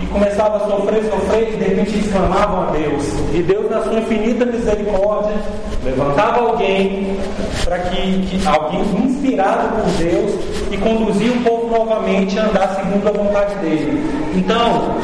começava 0.08 0.58
a 0.58 0.60
sofrer, 0.62 1.04
sofrer, 1.06 1.54
e 1.54 1.58
de 1.58 1.64
repente 1.64 1.98
exclamavam 1.98 2.68
a 2.68 2.72
Deus. 2.72 3.04
E 3.34 3.42
Deus, 3.42 3.70
na 3.70 3.82
sua 3.84 4.00
infinita 4.00 4.46
misericórdia, 4.46 5.36
levantava 5.84 6.42
alguém 6.42 7.18
para 7.64 7.80
que, 7.80 8.22
que, 8.28 8.48
alguém 8.48 8.82
inspirado 9.06 9.82
por 9.82 9.92
Deus 10.04 10.34
e 10.72 10.78
conduzia 10.78 11.32
o 11.32 11.42
povo 11.44 11.78
novamente 11.78 12.38
a 12.40 12.46
andar 12.46 12.76
segundo 12.76 13.08
a 13.08 13.12
vontade 13.12 13.56
dele. 13.56 14.04
Então, 14.36 14.96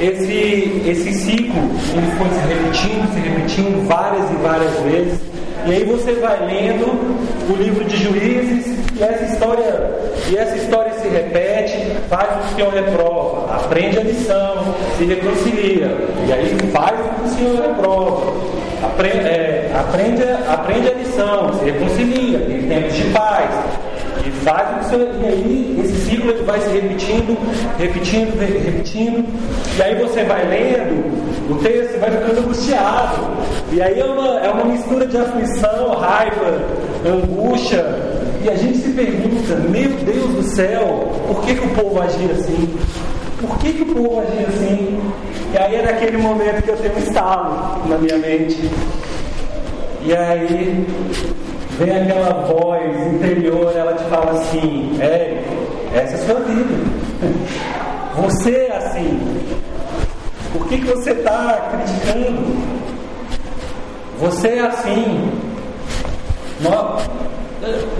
esse, 0.00 0.82
esse 0.86 1.12
ciclo 1.12 1.62
ele 1.92 2.10
foi 2.18 2.28
se 2.28 2.46
repetindo, 2.48 3.14
se 3.14 3.20
repetindo 3.20 3.88
várias 3.88 4.30
e 4.30 4.34
várias 4.34 4.80
vezes. 4.80 5.33
E 5.66 5.72
aí 5.72 5.84
você 5.84 6.12
vai 6.14 6.44
lendo 6.46 6.84
o 7.50 7.56
livro 7.56 7.84
de 7.84 7.96
Juízes 7.96 8.66
e 8.94 9.02
essa 9.02 9.24
história, 9.24 9.90
e 10.30 10.36
essa 10.36 10.56
história 10.56 10.92
se 10.92 11.08
repete, 11.08 11.78
faz 12.08 12.28
o 12.28 12.38
que 12.38 12.52
o 12.52 12.56
Senhor 12.56 12.72
reprova, 12.72 13.54
aprende 13.54 13.98
a 13.98 14.02
lição, 14.02 14.74
se 14.98 15.04
reconcilia. 15.04 15.96
E 16.28 16.32
aí 16.32 16.56
faz 16.70 17.00
o 17.00 17.08
que 17.14 17.24
o 17.24 17.28
Senhor 17.28 17.62
reprova, 17.62 18.32
aprende, 18.82 19.26
é, 19.26 19.70
aprende, 19.74 20.22
aprende 20.48 20.88
a 20.88 20.94
lição, 20.94 21.52
se 21.54 21.64
reconcilia, 21.64 22.38
tem 22.40 22.68
tempos 22.68 22.94
de 22.94 23.04
paz. 23.04 23.50
E 24.26 24.30
faz. 24.44 24.90
E 24.92 25.26
aí 25.26 25.80
esse 25.84 26.10
ciclo 26.10 26.30
ele 26.30 26.44
vai 26.44 26.60
se 26.60 26.68
repetindo, 26.70 27.38
repetindo, 27.78 28.38
repetindo. 28.38 29.24
E 29.76 29.82
aí 29.82 29.94
você 29.96 30.24
vai 30.24 30.46
lendo 30.46 31.50
o 31.50 31.56
texto 31.56 31.94
e 31.94 31.98
vai 31.98 32.10
ficando 32.10 32.40
angustiado. 32.40 33.34
E 33.72 33.82
aí 33.82 33.98
é 33.98 34.04
uma, 34.04 34.40
é 34.40 34.50
uma 34.50 34.64
mistura 34.64 35.06
de 35.06 35.16
aflição, 35.16 35.94
raiva, 35.94 36.62
angústia, 37.04 37.84
e 38.44 38.50
a 38.50 38.56
gente 38.56 38.76
se 38.76 38.90
pergunta, 38.90 39.54
meu 39.70 39.88
Deus 40.04 40.34
do 40.34 40.42
céu, 40.42 41.10
por 41.26 41.40
que, 41.42 41.54
que 41.54 41.66
o 41.66 41.70
povo 41.70 41.98
agia 42.02 42.30
assim? 42.32 42.74
Por 43.40 43.58
que, 43.58 43.72
que 43.72 43.82
o 43.82 43.86
povo 43.86 44.20
agia 44.20 44.46
assim? 44.46 45.00
E 45.54 45.56
aí 45.56 45.76
é 45.76 45.82
naquele 45.82 46.18
momento 46.18 46.62
que 46.62 46.68
eu 46.68 46.76
tenho 46.76 46.94
um 46.94 46.98
estalo 46.98 47.88
na 47.88 47.96
minha 47.96 48.18
mente. 48.18 48.70
E 50.02 50.14
aí 50.14 50.86
vem 51.78 52.02
aquela 52.02 52.32
voz 52.46 53.14
interior, 53.14 53.72
ela 53.76 53.94
te 53.94 54.04
fala 54.04 54.32
assim, 54.32 54.96
é, 55.00 55.42
essa 55.94 56.16
é 56.16 56.20
a 56.20 56.26
sua 56.26 56.40
vida. 56.40 56.74
Você 58.16 58.50
é 58.50 58.76
assim. 58.76 59.44
Por 60.52 60.68
que, 60.68 60.78
que 60.78 60.86
você 60.86 61.10
está 61.10 61.68
criticando? 61.72 62.42
Você 64.20 64.48
é 64.48 64.60
assim. 64.60 65.32
Nós, 66.60 67.10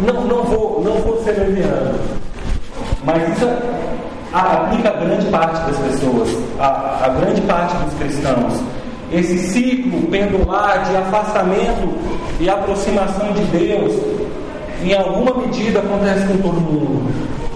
não, 0.06 0.24
não, 0.24 0.44
vou, 0.44 0.80
não 0.84 0.92
vou 0.98 1.20
ser 1.24 1.32
leviano, 1.32 1.98
mas 3.02 3.36
isso 3.36 3.46
aplica 4.32 4.90
a 4.90 4.92
grande 4.92 5.26
parte 5.26 5.60
das 5.66 5.78
pessoas, 5.78 6.28
a, 6.60 7.06
a 7.06 7.08
grande 7.08 7.40
parte 7.42 7.76
dos 7.76 7.94
cristãos. 7.94 8.62
Esse 9.14 9.38
ciclo 9.38 10.02
pendular 10.08 10.82
de 10.90 10.96
afastamento 10.96 11.94
e 12.40 12.48
aproximação 12.48 13.32
de 13.32 13.44
Deus, 13.44 13.94
em 14.82 14.92
alguma 14.92 15.32
medida 15.40 15.78
acontece 15.78 16.26
com 16.26 16.36
todo 16.38 16.60
mundo, 16.60 17.12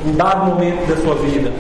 em 0.07 0.13
dado 0.13 0.47
momento 0.47 0.87
da 0.87 0.97
sua 1.03 1.17
vida. 1.17 1.51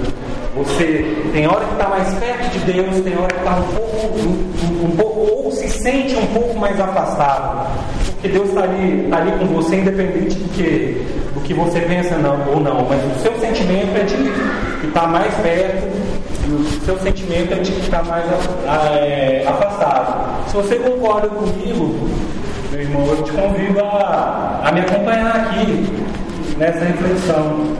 Você 0.56 1.16
tem 1.32 1.48
hora 1.48 1.64
que 1.64 1.72
está 1.72 1.88
mais 1.88 2.14
perto 2.14 2.48
de 2.50 2.72
Deus, 2.72 3.00
tem 3.00 3.18
hora 3.18 3.26
que 3.26 3.38
está 3.38 3.56
um 3.56 3.62
pouco, 3.62 4.18
um, 4.20 4.84
um 4.86 4.96
pouco, 4.96 5.44
ou 5.44 5.50
se 5.50 5.68
sente 5.68 6.14
um 6.14 6.26
pouco 6.26 6.56
mais 6.56 6.78
afastado. 6.80 7.66
Porque 8.12 8.28
Deus 8.28 8.50
está 8.50 8.62
ali, 8.62 9.08
tá 9.10 9.16
ali 9.16 9.32
com 9.32 9.46
você, 9.46 9.76
independente 9.76 10.36
do 10.36 10.48
que, 10.50 11.06
do 11.34 11.40
que 11.40 11.54
você 11.54 11.80
pensa 11.80 12.16
não, 12.18 12.38
ou 12.52 12.60
não. 12.60 12.86
Mas 12.88 13.00
o 13.16 13.20
seu 13.20 13.36
sentimento 13.40 13.96
é 13.96 14.04
de 14.04 14.86
estar 14.86 15.00
tá 15.00 15.06
mais 15.08 15.34
perto, 15.34 15.88
e 16.48 16.52
o 16.52 16.80
seu 16.84 16.98
sentimento 17.00 17.52
é 17.52 17.58
de 17.58 17.72
estar 17.72 17.98
tá 17.98 18.04
mais 18.04 18.24
afastado. 19.46 20.48
Se 20.48 20.56
você 20.56 20.76
concorda 20.76 21.28
comigo, 21.28 21.94
meu 22.72 22.80
irmão, 22.80 23.06
eu 23.06 23.22
te 23.22 23.32
convido 23.32 23.80
a, 23.80 24.62
a 24.64 24.72
me 24.72 24.80
acompanhar 24.80 25.36
aqui 25.36 25.86
nessa 26.56 26.84
reflexão. 26.84 27.76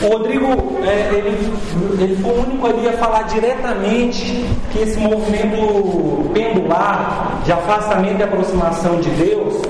O 0.00 0.08
Rodrigo, 0.12 0.78
é, 0.86 1.12
ele, 1.12 1.52
ele 2.00 2.16
foi 2.22 2.30
o 2.30 2.40
único 2.40 2.66
ali 2.68 2.88
a 2.88 2.92
falar 2.92 3.22
diretamente 3.24 4.46
que 4.70 4.78
esse 4.78 4.96
movimento 4.96 6.30
pendular 6.32 7.40
de 7.44 7.50
afastamento 7.50 8.20
e 8.20 8.22
aproximação 8.22 9.00
de 9.00 9.10
Deus 9.10 9.60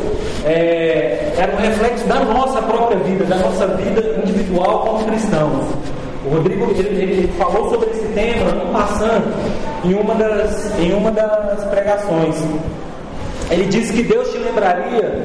é, 0.45 1.33
era 1.35 1.55
um 1.55 1.57
reflexo 1.57 2.07
da 2.07 2.21
nossa 2.21 2.61
própria 2.61 2.99
vida, 2.99 3.25
da 3.25 3.37
nossa 3.37 3.67
vida 3.69 4.21
individual 4.23 4.81
como 4.81 5.05
cristãos. 5.07 5.65
O 6.29 6.37
Rodrigo 6.37 6.71
ele, 6.73 7.33
falou 7.39 7.71
sobre 7.71 7.89
esse 7.89 8.07
tema 8.09 8.71
passando 8.71 9.35
em 9.83 9.95
uma 9.95 10.15
das, 10.15 10.79
em 10.79 10.93
uma 10.93 11.11
das 11.11 11.65
pregações. 11.71 12.37
Ele 13.51 13.65
disse 13.65 13.95
que 13.95 14.03
Deus 14.03 14.31
te 14.31 14.37
lembraria 14.37 15.25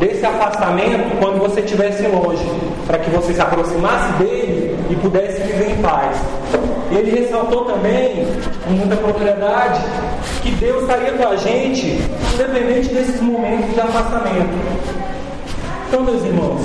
desse 0.00 0.26
afastamento 0.26 1.16
quando 1.20 1.38
você 1.38 1.60
estivesse 1.60 2.02
longe, 2.08 2.44
para 2.88 2.98
que 2.98 3.08
você 3.10 3.32
se 3.34 3.40
aproximasse 3.40 4.12
dele 4.14 4.76
e 4.90 4.96
pudesse 4.96 5.40
viver 5.42 5.70
em 5.70 5.80
paz. 5.80 6.16
Ele 6.90 7.20
ressaltou 7.20 7.64
também, 7.64 8.26
com 8.64 8.72
muita 8.72 8.96
propriedade, 8.96 9.80
que 10.42 10.50
Deus 10.56 10.82
estaria 10.82 11.12
com 11.12 11.28
a 11.28 11.36
gente, 11.36 12.00
independente 12.34 12.92
desses 12.92 13.20
momentos 13.20 13.72
de 13.72 13.80
afastamento. 13.80 14.58
Então, 15.86 16.02
meus 16.02 16.24
irmãos, 16.24 16.62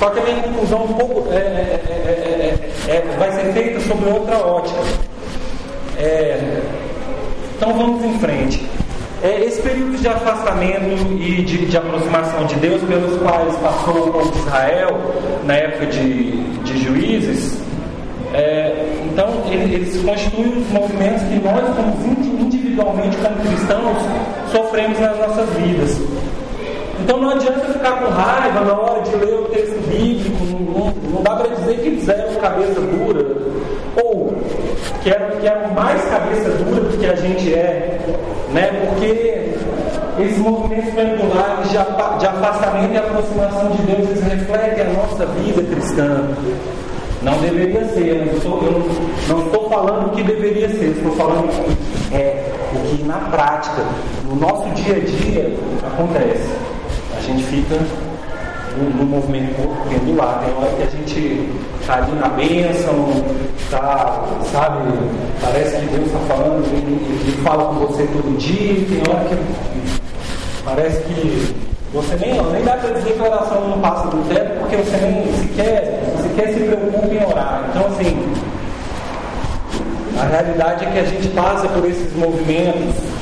só 0.00 0.10
que 0.10 0.18
a 0.18 0.22
minha 0.24 0.42
conclusão 0.42 0.84
um 0.84 0.92
pouco 0.92 1.32
é, 1.32 1.36
é, 1.36 1.38
é, 1.38 2.65
vai 3.18 3.32
ser 3.32 3.52
feita 3.52 3.80
sobre 3.80 4.08
outra 4.08 4.38
ótica. 4.38 4.80
então 7.56 7.74
vamos 7.74 8.04
em 8.04 8.18
frente. 8.18 8.64
esse 9.22 9.60
período 9.60 10.00
de 10.00 10.08
afastamento 10.08 11.12
e 11.20 11.42
de, 11.42 11.66
de, 11.66 11.76
aproximação 11.76 12.44
de 12.46 12.54
Deus 12.56 12.82
pelos 12.82 13.20
quais 13.20 13.56
passou 13.56 14.08
o 14.08 14.12
povo 14.12 14.30
de 14.30 14.38
Israel 14.38 15.00
na 15.44 15.54
época 15.54 15.86
de, 15.86 16.42
de 16.62 16.84
juízes, 16.84 17.58
então 19.04 19.28
eles 19.50 20.02
constituem 20.02 20.58
os 20.58 20.70
movimentos 20.70 21.22
que 21.22 21.40
nós, 21.42 21.64
como 21.74 22.44
individualmente 22.44 23.16
como 23.16 23.36
cristãos, 23.36 23.96
sofremos 24.52 24.98
nas 24.98 25.18
nossas 25.18 25.48
vidas. 25.56 26.15
Então 27.06 27.20
não 27.20 27.30
adianta 27.30 27.60
ficar 27.72 28.00
com 28.00 28.10
raiva 28.10 28.62
na 28.62 28.72
hora 28.72 29.00
de 29.02 29.14
ler 29.14 29.34
o 29.34 29.44
texto 29.44 29.78
bíblico, 29.88 30.44
não, 30.44 30.92
não 31.12 31.22
dá 31.22 31.36
para 31.36 31.54
dizer 31.54 31.78
que 31.78 31.86
eles 31.86 32.08
eram 32.08 32.34
cabeça 32.34 32.80
dura, 32.80 33.24
ou 34.02 34.34
que 35.04 35.10
eram, 35.10 35.36
que 35.36 35.46
eram 35.46 35.70
mais 35.70 36.04
cabeça 36.06 36.50
dura 36.50 36.80
do 36.80 36.98
que 36.98 37.06
a 37.06 37.14
gente 37.14 37.54
é, 37.54 37.96
né? 38.52 38.88
porque 38.88 39.52
esses 40.18 40.38
movimentos 40.38 40.92
pendulares 40.94 41.70
de, 41.70 41.78
afastamento 41.78 42.92
e 42.92 42.96
aproximação 42.96 43.70
de 43.70 43.82
Deus, 43.82 44.10
eles 44.10 44.24
refletem 44.24 44.86
a 44.86 44.90
nossa 44.90 45.26
vida 45.26 45.62
cristã. 45.62 46.28
Não 47.22 47.38
deveria 47.38 47.84
ser, 47.84 48.32
eu, 48.44 48.50
eu 48.50 48.82
não 49.28 49.46
estou 49.46 49.70
falando 49.70 50.08
o 50.08 50.10
que 50.10 50.24
deveria 50.24 50.68
ser, 50.70 50.86
estou 50.86 51.12
falando 51.12 51.44
o 51.44 51.48
que 51.48 52.16
é, 52.16 52.52
o 52.74 52.96
que 52.96 53.04
na 53.04 53.18
prática, 53.30 53.84
no 54.28 54.34
nosso 54.34 54.68
dia 54.70 54.96
a 54.96 54.98
dia, 54.98 55.56
acontece 55.86 56.75
gente 57.26 57.44
fica 57.44 57.76
no, 58.76 58.90
no 58.90 59.04
movimento 59.04 59.88
pendular. 59.88 60.42
Tem 60.44 60.54
hora 60.54 60.70
que 60.76 60.82
a 60.82 60.86
gente 60.86 61.50
está 61.80 61.96
ali 61.96 62.12
na 62.12 62.28
bênção, 62.28 62.94
tá, 63.70 64.24
sabe, 64.52 64.92
parece 65.40 65.76
que 65.76 65.86
Deus 65.86 66.06
está 66.06 66.18
falando, 66.20 66.64
ele, 66.72 66.94
ele 67.22 67.42
fala 67.42 67.64
com 67.64 67.86
você 67.86 68.02
todo 68.06 68.38
dia, 68.38 68.86
tem 68.86 69.14
hora 69.14 69.24
que 69.24 69.36
parece 70.64 71.02
que 71.02 71.54
você 71.92 72.16
nem, 72.16 72.42
nem 72.52 72.64
dá 72.64 72.76
para 72.76 72.90
dizer 72.90 73.12
que 73.14 73.20
a 73.20 73.30
oração 73.30 73.68
não 73.68 73.80
passa 73.80 74.08
do 74.08 74.28
teto, 74.28 74.60
porque 74.60 74.76
você 74.76 74.96
nem 74.96 75.32
sequer, 75.36 76.02
sequer 76.22 76.52
se 76.52 76.60
preocupa 76.60 77.14
em 77.14 77.24
orar. 77.24 77.64
Então, 77.70 77.86
assim, 77.86 78.32
a 80.18 80.26
realidade 80.26 80.84
é 80.84 80.90
que 80.90 80.98
a 80.98 81.04
gente 81.04 81.28
passa 81.28 81.68
por 81.68 81.88
esses 81.88 82.12
movimentos 82.14 83.15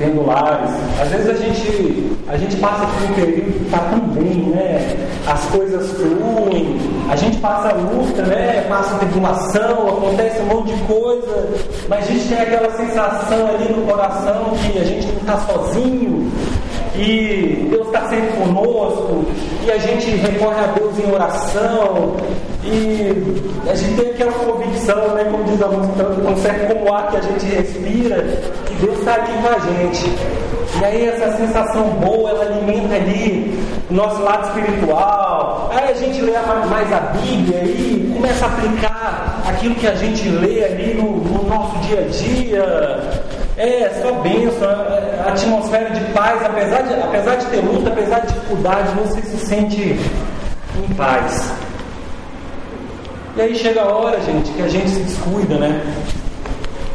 pendulares. 0.00 0.70
Às 1.00 1.08
vezes 1.10 1.28
a 1.28 1.34
gente, 1.34 2.16
a 2.26 2.36
gente 2.36 2.56
passa 2.56 2.86
por 2.86 3.10
um 3.10 3.14
período 3.14 3.52
que 3.52 3.64
está 3.66 3.78
tão 3.78 4.00
bem, 4.00 4.46
né? 4.46 4.96
As 5.26 5.44
coisas 5.46 5.90
fluem, 5.92 6.80
a 7.10 7.16
gente 7.16 7.36
passa 7.36 7.74
luta, 7.74 8.22
né? 8.22 8.64
Passa 8.68 8.96
tribulação, 8.96 9.88
acontece 9.88 10.40
um 10.40 10.46
monte 10.46 10.72
de 10.74 10.82
coisa, 10.84 11.48
mas 11.88 12.08
a 12.08 12.12
gente 12.12 12.28
tem 12.28 12.38
aquela 12.38 12.70
sensação 12.72 13.46
ali 13.46 13.72
no 13.72 13.86
coração 13.86 14.52
que 14.72 14.78
a 14.78 14.84
gente 14.84 15.06
não 15.06 15.20
está 15.20 15.36
sozinho, 15.52 16.32
e 16.96 17.68
Deus 17.70 17.86
está 17.86 18.08
sempre 18.08 18.36
conosco, 18.38 19.19
e 19.64 19.70
a 19.70 19.78
gente 19.78 20.10
recorre 20.10 20.60
a 20.60 20.66
Deus 20.68 20.98
em 20.98 21.12
oração, 21.12 22.16
e 22.64 23.70
a 23.70 23.74
gente 23.74 24.00
tem 24.00 24.10
aquela 24.10 24.32
convicção, 24.32 25.14
né, 25.14 25.24
como 25.24 25.44
diz 25.44 25.62
a 25.62 25.68
música, 25.68 26.04
tão 26.04 26.36
certo 26.36 26.74
como 26.74 26.90
o 26.90 26.94
ar 26.94 27.10
que 27.10 27.16
a 27.16 27.20
gente 27.20 27.46
respira, 27.46 28.22
que 28.66 28.74
Deus 28.74 28.98
está 28.98 29.14
aqui 29.14 29.32
com 29.32 29.48
a 29.48 29.58
gente. 29.58 30.40
E 30.80 30.84
aí 30.84 31.08
essa 31.08 31.36
sensação 31.36 31.84
boa, 31.90 32.30
ela 32.30 32.44
alimenta 32.44 32.94
ali 32.94 33.58
o 33.90 33.94
nosso 33.94 34.22
lado 34.22 34.48
espiritual. 34.48 35.70
Aí 35.74 35.90
a 35.90 35.94
gente 35.94 36.20
lê 36.22 36.32
mais 36.70 36.92
a 36.92 37.00
Bíblia 37.00 37.64
e 37.64 38.12
começa 38.14 38.46
a 38.46 38.48
aplicar 38.48 39.42
aquilo 39.46 39.74
que 39.74 39.86
a 39.86 39.94
gente 39.94 40.28
lê 40.28 40.64
ali 40.64 40.94
no, 40.94 41.16
no 41.16 41.48
nosso 41.48 41.76
dia 41.80 42.00
a 42.00 42.08
dia. 42.08 43.29
É, 43.60 43.90
só 44.00 44.10
bênção, 44.22 44.70
é, 44.70 45.20
a 45.22 45.32
atmosfera 45.32 45.90
de 45.90 46.00
paz, 46.12 46.42
apesar 46.42 46.80
de, 46.80 46.94
apesar 46.94 47.36
de 47.36 47.44
ter 47.44 47.60
luta, 47.60 47.90
apesar 47.90 48.20
de 48.20 48.32
dificuldade, 48.32 48.88
você 48.94 49.20
se 49.20 49.36
sente 49.36 50.00
em 50.78 50.94
paz. 50.94 51.52
E 53.36 53.42
aí 53.42 53.54
chega 53.54 53.82
a 53.82 53.94
hora, 53.94 54.18
gente, 54.22 54.50
que 54.52 54.62
a 54.62 54.68
gente 54.68 54.88
se 54.88 55.00
descuida, 55.00 55.56
né? 55.56 55.78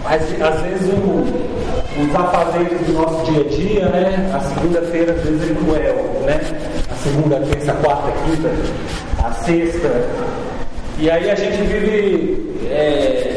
Mas 0.04 0.24
às 0.42 0.62
vezes 0.62 0.90
o, 0.90 2.02
os 2.02 2.16
afazeres 2.16 2.82
do 2.88 2.94
nosso 2.94 3.32
dia 3.32 3.42
a 3.42 3.48
dia, 3.48 3.86
né? 3.90 4.32
A 4.34 4.40
segunda-feira 4.40 5.14
às 5.14 5.22
vezes 5.22 5.52
é 5.52 5.54
cruel, 5.54 5.96
né? 6.26 6.42
A 6.92 6.96
segunda, 6.96 7.40
terça, 7.42 7.74
quarta, 7.74 8.12
quinta, 8.26 8.50
a 9.24 9.32
sexta. 9.34 10.04
E 10.98 11.12
aí 11.12 11.30
a 11.30 11.36
gente 11.36 11.62
vive, 11.62 12.58
é, 12.72 13.35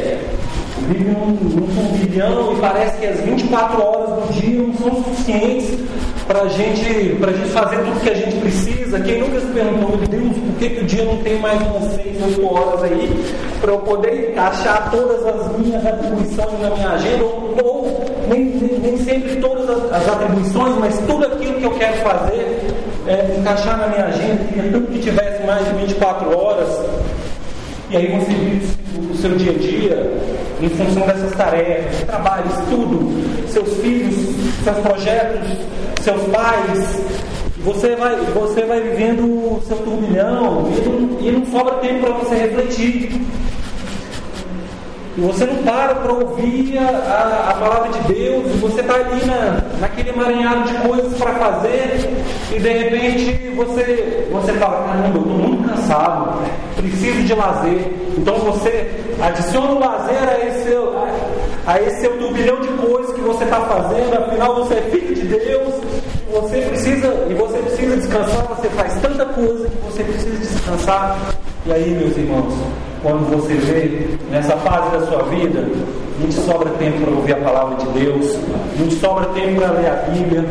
vive 0.89 1.11
num, 1.11 1.27
num 1.27 1.67
turbilhão 1.67 2.53
e 2.53 2.59
parece 2.59 2.97
que 2.97 3.05
as 3.05 3.19
24 3.19 3.81
horas 3.81 4.09
do 4.09 4.33
dia 4.33 4.61
não 4.61 4.73
são 4.73 5.03
suficientes 5.03 5.79
para 6.27 6.47
gente, 6.49 6.81
a 7.23 7.31
gente 7.31 7.49
fazer 7.49 7.77
tudo 7.77 8.01
que 8.01 8.09
a 8.09 8.15
gente 8.15 8.35
precisa. 8.37 8.99
Quem 8.99 9.19
nunca 9.19 9.39
se 9.39 9.47
perguntou, 9.47 9.97
meu 9.97 10.07
Deus, 10.07 10.37
por 10.37 10.55
que, 10.59 10.69
que 10.69 10.81
o 10.81 10.85
dia 10.85 11.05
não 11.05 11.17
tem 11.17 11.39
mais 11.39 11.61
umas 11.61 11.93
6, 11.95 12.23
8 12.37 12.53
horas 12.53 12.83
aí 12.83 13.35
para 13.61 13.71
eu 13.71 13.79
poder 13.79 14.31
encaixar 14.31 14.89
todas 14.91 15.25
as 15.25 15.57
minhas 15.57 15.85
atribuições 15.85 16.61
na 16.61 16.69
minha 16.71 16.89
agenda? 16.89 17.23
Ou, 17.23 17.55
ou 17.63 18.05
nem, 18.27 18.45
nem, 18.45 18.97
sempre 18.97 19.35
todas 19.37 19.69
as, 19.69 19.93
as, 19.93 20.09
atribuições, 20.09 20.75
mas 20.77 20.99
tudo 21.07 21.25
aquilo 21.25 21.55
que 21.55 21.65
eu 21.65 21.71
quero 21.71 21.97
fazer, 21.97 22.61
é, 23.07 23.35
encaixar 23.39 23.77
na 23.77 23.87
minha 23.87 24.05
agenda, 24.05 24.43
queria 24.45 24.71
tanto 24.71 24.91
que 24.91 24.99
tivesse 24.99 25.43
mais 25.45 25.65
de 25.65 25.73
24 25.85 26.37
horas. 26.37 26.69
E 27.89 27.97
aí 27.97 28.07
você 28.19 28.31
vive 28.31 28.78
o 28.97 29.15
seu 29.15 29.35
dia 29.35 29.51
a 29.51 29.57
dia 29.57 30.13
em 30.61 30.69
função 30.69 31.05
dessas 31.07 31.31
tarefas, 31.33 32.03
trabalho, 32.03 32.45
estudo, 32.47 33.47
seus 33.47 33.73
filhos, 33.77 34.15
seus 34.63 34.77
projetos, 34.79 35.57
seus 36.01 36.21
pais. 36.23 37.01
Você 37.63 37.95
vai, 37.95 38.15
você 38.33 38.65
vai 38.65 38.81
vivendo 38.81 39.23
o 39.23 39.61
seu 39.67 39.77
turbilhão 39.77 40.69
e 40.71 40.81
não, 40.87 41.27
e 41.27 41.31
não 41.31 41.45
sobra 41.45 41.75
tempo 41.75 42.05
para 42.05 42.13
você 42.13 42.35
refletir. 42.35 43.21
E 45.19 45.21
você 45.21 45.45
não 45.45 45.63
para 45.63 45.95
para 45.95 46.13
ouvir 46.13 46.77
a, 46.77 47.49
a, 47.49 47.53
palavra 47.55 47.89
de 47.89 48.13
Deus, 48.13 48.45
e 48.55 48.57
você 48.59 48.79
está 48.79 48.95
ali 48.95 49.25
na, 49.25 49.61
naquele 49.81 50.11
emaranhado 50.11 50.63
de 50.63 50.75
coisas 50.75 51.13
para 51.17 51.33
fazer, 51.33 52.09
e 52.49 52.57
de 52.57 52.69
repente 52.69 53.49
você, 53.53 54.25
você 54.31 54.53
fala, 54.53 54.85
caramba, 54.85 55.17
eu 55.17 55.21
estou 55.21 55.25
muito 55.25 55.69
cansado, 55.69 56.39
preciso 56.77 57.21
de 57.23 57.35
lazer. 57.35 57.91
Então 58.17 58.35
você 58.35 58.89
adiciona 59.21 59.71
o 59.71 59.79
lazer 59.79 60.29
a 60.29 60.47
esse, 60.47 60.69
a, 60.73 61.73
a 61.73 61.81
esse 61.81 61.99
seu 61.99 62.17
turbilhão 62.17 62.61
de 62.61 62.69
coisas 62.69 63.13
que 63.13 63.19
você 63.19 63.43
está 63.43 63.59
fazendo, 63.59 64.17
afinal 64.25 64.55
você 64.55 64.75
é 64.75 64.81
filho 64.83 65.15
de 65.15 65.27
Deus, 65.27 65.73
você 66.31 66.61
precisa, 66.61 67.27
e 67.29 67.33
você 67.33 67.57
precisa 67.57 67.97
descansar, 67.97 68.47
você 68.55 68.69
faz 68.69 68.93
tanta 69.01 69.25
coisa 69.25 69.67
que 69.67 69.81
você 69.85 70.01
precisa 70.01 70.37
descansar. 70.37 71.17
E 71.65 71.73
aí, 71.73 71.89
meus 71.91 72.15
irmãos, 72.15 72.53
quando 73.01 73.29
você 73.29 73.53
vê 73.53 74.17
nessa 74.29 74.55
fase 74.57 74.91
da 74.91 75.05
sua 75.07 75.23
vida, 75.23 75.67
não 76.19 76.27
te 76.27 76.35
sobra 76.35 76.69
tempo 76.71 77.01
para 77.01 77.11
ouvir 77.15 77.33
a 77.33 77.37
palavra 77.37 77.75
de 77.77 77.99
Deus, 77.99 78.37
não 78.77 78.87
te 78.87 78.95
sobra 78.95 79.25
tempo 79.27 79.61
para 79.61 79.71
ler 79.71 79.87
a 79.87 79.95
Bíblia, 80.11 80.45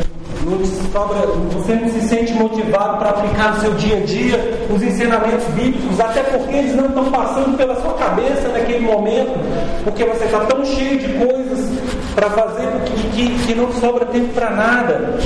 não 0.44 0.58
te 0.58 0.68
sobra, 0.92 1.26
você 1.52 1.74
não 1.74 1.88
se 1.88 2.00
sente 2.08 2.32
motivado 2.32 2.98
para 2.98 3.10
aplicar 3.10 3.54
no 3.54 3.60
seu 3.60 3.74
dia 3.74 3.98
a 3.98 4.00
dia 4.00 4.66
os 4.74 4.82
ensinamentos 4.82 5.44
bíblicos, 5.48 6.00
até 6.00 6.22
porque 6.22 6.56
eles 6.56 6.74
não 6.74 6.86
estão 6.86 7.04
passando 7.10 7.56
pela 7.56 7.74
sua 7.80 7.94
cabeça 7.94 8.48
naquele 8.48 8.80
momento, 8.80 9.32
porque 9.84 10.04
você 10.04 10.24
está 10.24 10.40
tão 10.40 10.64
cheio 10.64 10.98
de 10.98 11.08
coisas 11.14 11.68
para 12.14 12.30
fazer 12.30 12.68
que, 12.84 13.08
que, 13.10 13.46
que 13.46 13.54
não 13.54 13.70
sobra 13.72 14.06
tempo 14.06 14.32
para 14.34 14.50
nada. 14.50 15.18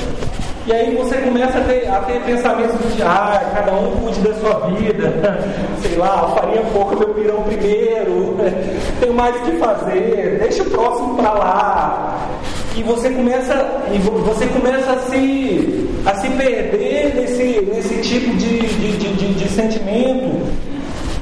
E 0.65 0.73
aí 0.73 0.95
você 0.95 1.17
começa 1.17 1.59
a 1.59 1.61
ter, 1.63 1.89
a 1.89 1.99
ter 2.03 2.23
pensamentos 2.23 2.95
de, 2.95 3.03
ah, 3.03 3.51
cada 3.53 3.73
um 3.73 3.97
cuide 3.97 4.21
da 4.21 4.33
sua 4.35 4.71
vida, 4.71 5.13
sei 5.83 5.97
lá, 5.97 6.33
farinha 6.37 6.63
pouco 6.73 6.97
meu 6.97 7.09
pirão 7.09 7.43
primeiro, 7.43 8.37
tenho 9.01 9.13
mais 9.13 9.35
o 9.35 9.41
que 9.41 9.53
fazer, 9.57 10.39
deixa 10.41 10.63
o 10.63 10.71
próximo 10.71 11.17
para 11.17 11.33
lá. 11.33 12.29
E 12.77 12.83
você 12.85 13.11
começa, 13.11 13.55
e 13.93 13.99
você 13.99 14.47
começa 14.47 14.93
a 14.93 14.99
se, 15.11 15.91
a 16.07 16.15
se 16.15 16.29
perder 16.31 17.13
nesse, 17.17 17.61
nesse 17.63 17.97
tipo 17.97 18.31
de, 18.37 18.61
de, 18.61 19.17
de, 19.17 19.35
de 19.35 19.49
sentimento, 19.49 20.47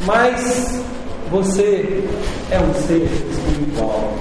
mas 0.05 0.83
você 1.31 2.05
é 2.50 2.59
um 2.59 2.74
ser 2.74 3.09
espiritual. 3.31 4.12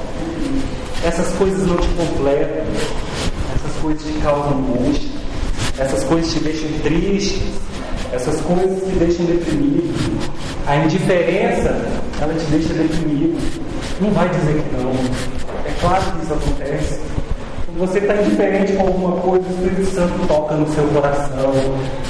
Essas 1.06 1.30
coisas 1.34 1.68
não 1.68 1.76
te 1.76 1.88
completam 1.90 2.64
coisas 3.80 4.02
que 4.02 4.22
causam 4.22 4.60
angústia, 4.60 5.10
essas 5.78 6.04
coisas 6.04 6.34
te 6.34 6.40
deixam 6.40 6.70
tristes, 6.84 7.42
essas 8.12 8.40
coisas 8.42 8.84
te 8.84 8.96
deixam 8.98 9.26
deprimido, 9.26 9.94
a 10.68 10.76
indiferença, 10.78 11.76
ela 12.22 12.34
te 12.34 12.46
deixa 12.52 12.74
deprimido. 12.74 13.38
Não 14.02 14.12
vai 14.12 14.30
dizer 14.30 14.64
que 14.64 14.76
não. 14.76 14.92
É 15.66 15.74
claro 15.82 16.04
que 16.04 16.24
isso 16.24 16.34
acontece. 16.34 17.00
Quando 17.66 17.80
você 17.80 18.00
está 18.00 18.16
indiferente 18.16 18.74
com 18.74 18.88
alguma 18.88 19.22
coisa, 19.22 19.46
o 19.48 19.52
Espírito 19.52 19.96
Santo 19.96 20.28
toca 20.28 20.56
no 20.56 20.74
seu 20.74 20.84
coração 20.88 21.54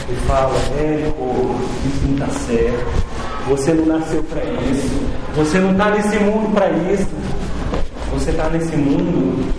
e 0.09 0.15
fala, 0.27 0.55
Érico, 0.79 1.55
isso 1.85 2.07
não 2.07 2.13
está 2.13 2.27
certo. 2.45 3.19
Você 3.49 3.73
não 3.73 3.85
nasceu 3.85 4.23
para 4.23 4.43
isso. 4.43 4.89
Você 5.35 5.59
não 5.59 5.71
está 5.71 5.89
nesse 5.91 6.19
mundo 6.19 6.53
para 6.53 6.69
isso. 6.69 7.07
Você 8.13 8.31
está 8.31 8.49
nesse 8.49 8.75
mundo 8.75 9.53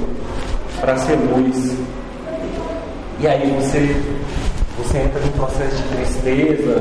para 0.81 0.97
ser 0.99 1.17
luz. 1.17 1.77
E 3.23 3.27
aí 3.27 3.51
você, 3.51 3.95
você 4.79 4.99
entra 4.99 5.21
num 5.21 5.33
processo 5.33 5.77
de 5.77 5.89
tristeza, 5.95 6.81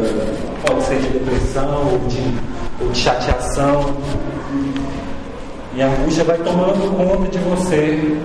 pode 0.66 0.84
ser 0.84 1.00
de 1.02 1.10
depressão 1.10 1.92
ou 1.92 2.00
de, 2.08 2.24
ou 2.82 2.90
de 2.92 2.98
chateação. 2.98 3.94
E 5.76 5.82
a 5.82 5.88
angústia 5.88 6.24
vai 6.24 6.38
tomando 6.38 6.96
conta 6.96 7.30
de 7.30 7.40
você. 7.40 8.18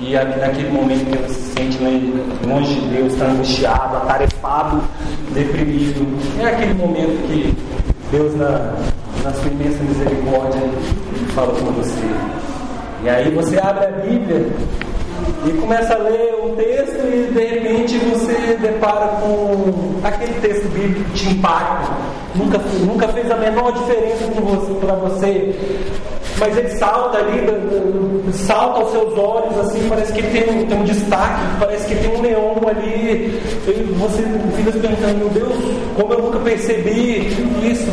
E 0.00 0.12
naquele 0.12 0.68
momento 0.68 1.06
que 1.06 1.16
você 1.16 1.34
se 1.34 1.52
sente 1.54 1.78
longe 2.46 2.74
de 2.74 2.88
Deus, 2.88 3.12
está 3.14 3.24
angustiado, 3.24 3.96
atarefado, 3.96 4.82
deprimido, 5.32 6.06
é 6.42 6.46
aquele 6.46 6.74
momento 6.74 7.26
que 7.26 7.56
Deus, 8.10 8.34
na, 8.36 8.74
na 9.22 9.32
sua 9.32 9.50
imensa 9.50 9.82
misericórdia, 9.82 10.60
fala 11.34 11.54
com 11.58 11.72
você. 11.72 12.04
E 13.02 13.08
aí 13.08 13.30
você 13.30 13.58
abre 13.58 13.86
a 13.86 13.90
Bíblia 13.92 14.46
e 15.46 15.52
começa 15.52 15.94
a 15.94 15.98
ler 15.98 16.34
um 16.42 16.54
texto 16.56 17.00
e 17.06 17.32
de 17.32 17.44
repente 17.44 17.98
você 17.98 18.56
depara 18.56 19.06
com 19.20 20.00
aquele 20.02 20.34
texto 20.40 20.68
bíblico 20.68 21.04
que 21.10 21.18
te 21.18 21.28
impacta. 21.30 21.92
Nunca, 22.34 22.58
nunca 22.80 23.08
fez 23.08 23.30
a 23.30 23.36
menor 23.36 23.72
diferença 23.72 24.24
para 24.80 24.94
você. 24.94 25.54
Mas 26.38 26.56
ele 26.56 26.70
salta 26.70 27.18
ali, 27.18 27.46
salta 28.32 28.80
aos 28.80 28.90
seus 28.90 29.16
olhos, 29.16 29.58
assim, 29.58 29.88
parece 29.88 30.12
que 30.12 30.22
tem 30.22 30.42
um, 30.50 30.66
tem 30.66 30.78
um 30.78 30.84
destaque, 30.84 31.40
parece 31.60 31.86
que 31.86 31.94
tem 31.94 32.16
um 32.16 32.22
leão 32.22 32.56
ali. 32.66 33.40
E 33.68 33.94
você 33.98 34.22
fica 34.56 34.72
pensando, 34.72 35.18
meu 35.18 35.28
Deus, 35.28 35.54
como 35.96 36.12
eu 36.12 36.22
nunca 36.22 36.38
percebi 36.40 37.28
isso. 37.62 37.90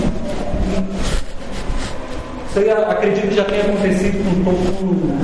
Isso 2.50 2.60
aí 2.60 2.72
acredito 2.72 3.30
que 3.30 3.36
já 3.36 3.46
tenha 3.46 3.62
acontecido 3.62 4.24
com 4.26 4.44
todo, 4.44 4.78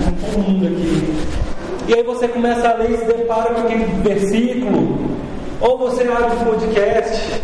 com 0.06 0.32
todo 0.32 0.48
mundo 0.48 0.67
aqui. 0.67 1.47
E 1.88 1.93
aí 1.93 2.04
você 2.04 2.28
começa 2.28 2.67
a 2.67 2.73
ler 2.73 2.91
e 2.91 2.97
se 2.97 3.06
depara 3.06 3.54
com 3.54 3.62
aquele 3.62 3.86
versículo. 4.04 4.97
Ou 5.62 5.78
você 5.78 6.04
abre 6.04 6.36
o 6.36 6.45
podcast 6.52 7.41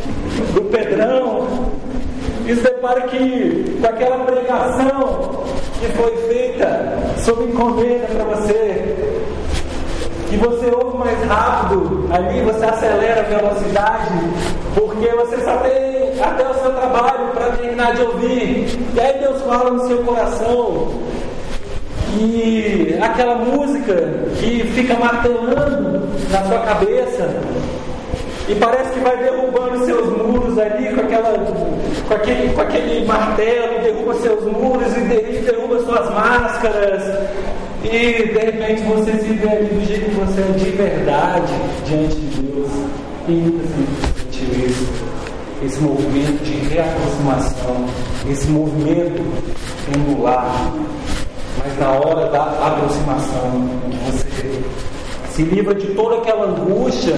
do 0.54 0.62
Pedrão 0.64 1.48
e 2.46 2.54
se 2.54 2.62
depara 2.62 3.02
que, 3.04 3.78
com 3.80 3.88
aquela 3.88 4.26
pregação 4.26 5.46
que 5.80 5.88
foi 5.94 6.18
feita 6.28 6.94
sob 7.24 7.46
encomenda 7.46 8.06
para 8.08 8.36
você. 8.36 8.96
E 10.30 10.36
você 10.36 10.76
ouve 10.76 10.98
mais 10.98 11.24
rápido 11.24 12.10
ali, 12.12 12.42
você 12.42 12.66
acelera 12.66 13.22
a 13.22 13.24
velocidade, 13.24 14.10
porque 14.76 15.08
você 15.08 15.38
só 15.46 15.56
tem 15.58 16.22
até 16.22 16.50
o 16.50 16.54
seu 16.56 16.74
trabalho 16.74 17.30
para 17.34 17.52
terminar 17.52 17.96
de 17.96 18.02
ouvir. 18.02 18.80
E 18.94 19.00
aí 19.00 19.20
Deus 19.20 19.42
fala 19.44 19.72
no 19.72 19.88
seu 19.88 20.00
coração. 20.00 21.13
E 22.20 22.98
aquela 23.02 23.36
música 23.36 23.96
que 24.40 24.64
fica 24.76 24.96
martelando 24.96 26.08
na 26.30 26.44
sua 26.44 26.60
cabeça 26.60 27.30
e 28.48 28.56
parece 28.56 28.92
que 28.92 29.00
vai 29.00 29.18
derrubando 29.18 29.86
seus 29.86 30.06
muros 30.18 30.58
ali 30.60 30.90
com, 30.94 31.02
aquela, 31.02 31.40
com, 32.08 32.14
aquele, 32.14 32.54
com 32.54 32.62
aquele 32.62 33.06
martelo, 33.06 33.82
derruba 33.82 34.14
seus 34.16 34.44
muros 34.44 34.98
e 34.98 35.02
derruba 35.42 35.80
suas 35.80 36.14
máscaras. 36.14 37.04
E 37.84 37.90
de 37.90 38.40
repente 38.40 38.82
você 38.84 39.12
se 39.14 39.34
vê 39.34 39.50
ali 39.50 39.66
do 39.68 39.86
jeito 39.86 40.06
que 40.06 40.16
você 40.16 40.42
é 40.42 40.58
de 40.58 40.70
verdade 40.72 41.54
diante 41.86 42.16
de 42.16 42.42
Deus. 42.42 42.70
E 43.28 43.32
muitas 43.32 43.70
vezes 43.72 44.16
sentiu 44.18 44.68
isso. 44.68 45.04
Esse 45.66 45.80
movimento 45.80 46.44
de 46.44 46.54
reaproximação, 46.68 47.86
esse 48.30 48.48
movimento 48.48 49.24
mas 49.88 50.93
na 51.84 51.92
hora 51.92 52.30
da 52.30 52.44
aproximação, 52.44 53.70
você 54.06 54.64
se 55.34 55.44
livra 55.44 55.76
de 55.76 55.88
toda 55.88 56.16
aquela 56.16 56.46
angústia 56.46 57.14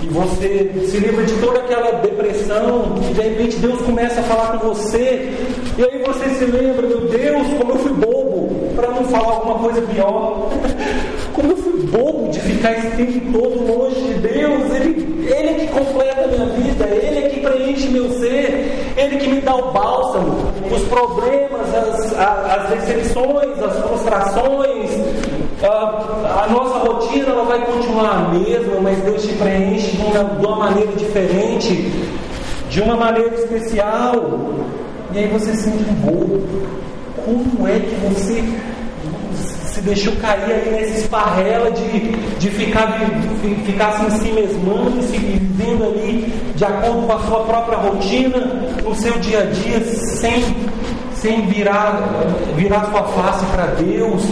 e 0.00 0.06
você 0.06 0.70
se 0.86 0.98
livra 0.98 1.24
de 1.24 1.34
toda 1.40 1.58
aquela 1.58 1.90
depressão 1.98 2.94
e 3.10 3.14
de 3.14 3.20
repente 3.20 3.56
Deus 3.56 3.80
começa 3.82 4.20
a 4.20 4.22
falar 4.22 4.58
com 4.58 4.68
você 4.68 5.34
e 5.76 5.82
aí 5.82 6.02
você 6.06 6.28
se 6.36 6.44
lembra, 6.44 6.86
meu 6.86 7.00
Deus, 7.00 7.46
como 7.58 7.72
eu 7.72 7.78
fui 7.78 7.92
bobo, 7.92 8.30
para 8.76 8.90
não 8.92 9.04
falar 9.06 9.34
alguma 9.34 9.58
coisa 9.58 9.82
pior. 9.82 10.50
Como 11.32 11.52
eu 11.52 11.56
fui 11.56 11.82
bobo 11.86 12.30
de 12.30 12.40
ficar 12.40 12.72
esse 12.72 12.88
tempo 12.96 13.38
todo 13.38 13.64
longe 13.64 14.00
de 14.00 14.14
Deus. 14.14 14.74
Ele, 14.74 15.26
ele 15.26 15.48
é 15.48 15.54
que 15.54 15.66
completa 15.68 16.24
a 16.24 16.26
minha 16.26 16.46
vida, 16.46 16.84
Ele 16.86 17.18
é 17.18 17.28
que 17.28 17.40
preenche 17.40 17.88
meu 17.88 18.10
ser, 18.18 18.92
Ele 18.96 19.16
que 19.16 19.28
me 19.28 19.40
dá 19.40 19.54
o 19.54 19.72
bálsamo. 19.72 20.52
Os 20.70 20.82
problemas, 20.82 21.74
as, 21.74 22.12
as 22.18 22.70
decepções, 22.70 23.49
as 24.12 24.32
frustrações, 24.32 24.90
a, 25.62 26.44
a, 26.44 26.48
nossa 26.50 26.78
rotina 26.78 27.26
ela 27.26 27.44
vai 27.44 27.64
continuar 27.64 28.10
a 28.10 28.28
mesma, 28.30 28.80
mas 28.80 28.98
Deus 29.02 29.22
te 29.22 29.32
preenche 29.34 29.96
de 29.96 30.02
uma, 30.02 30.24
de 30.24 30.46
uma 30.46 30.56
maneira 30.56 30.92
diferente, 30.92 31.92
de 32.68 32.80
uma 32.80 32.96
maneira 32.96 33.34
especial. 33.34 34.14
E 35.12 35.18
aí 35.18 35.28
você 35.28 35.54
sente 35.54 35.84
um 35.90 35.94
bobo. 35.94 36.42
Como 37.24 37.68
é 37.68 37.78
que 37.78 37.94
você 38.06 38.42
se 39.80 39.80
deixou 39.82 40.12
cair 40.16 40.52
aí 40.52 40.70
nessa 40.70 40.98
esparrela 41.00 41.70
de, 41.70 42.12
de 42.38 42.50
ficar, 42.50 42.98
de, 42.98 43.54
ficar 43.64 43.88
assim, 43.88 44.10
se 44.18 44.32
mesmando, 44.32 45.02
se 45.02 45.16
vivendo 45.16 45.84
ali 45.84 46.32
de 46.54 46.64
acordo 46.64 47.06
com 47.06 47.12
a 47.12 47.18
sua 47.20 47.40
própria 47.44 47.78
rotina, 47.78 48.38
no 48.84 48.94
seu 48.94 49.12
dia 49.20 49.40
a 49.40 49.44
dia, 49.44 49.80
sem, 49.80 50.42
sem 51.20 51.46
virar, 51.46 52.00
virar 52.56 52.86
sua 52.86 53.04
face 53.04 53.44
para 53.46 53.66
Deus, 53.66 54.22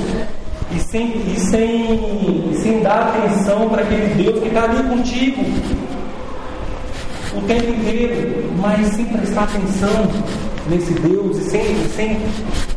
e 0.74 0.80
sem, 0.80 1.06
e 1.06 1.40
sem, 1.40 2.52
sem 2.62 2.80
dar 2.80 3.14
atenção 3.14 3.68
para 3.68 3.82
aquele 3.82 4.22
Deus 4.22 4.40
que 4.40 4.48
está 4.48 4.64
ali 4.64 4.82
contigo 4.82 5.42
o 7.34 7.42
tempo 7.42 7.70
inteiro, 7.70 8.52
mas 8.58 8.86
sem 8.88 9.04
prestar 9.06 9.44
atenção 9.44 10.08
nesse 10.68 10.92
Deus 10.94 11.38
e 11.38 11.50
sem, 11.50 11.64
sem, 11.94 12.18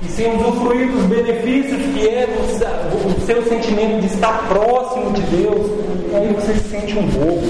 e 0.04 0.12
sem 0.12 0.36
usufruir 0.36 0.89
dos 0.89 1.06
benefícios 1.06 1.82
que 1.93 2.08
é 2.08 2.28
o, 2.38 3.08
o 3.08 3.26
seu 3.26 3.43
sentimento 3.47 4.02
de 4.02 4.08
estar 4.08 4.47
próximo 4.47 5.12
de 5.12 5.21
Deus, 5.24 5.71
aí 6.13 6.34
você 6.34 6.54
se 6.54 6.69
sente 6.69 6.97
um 6.97 7.06
bobo. 7.08 7.41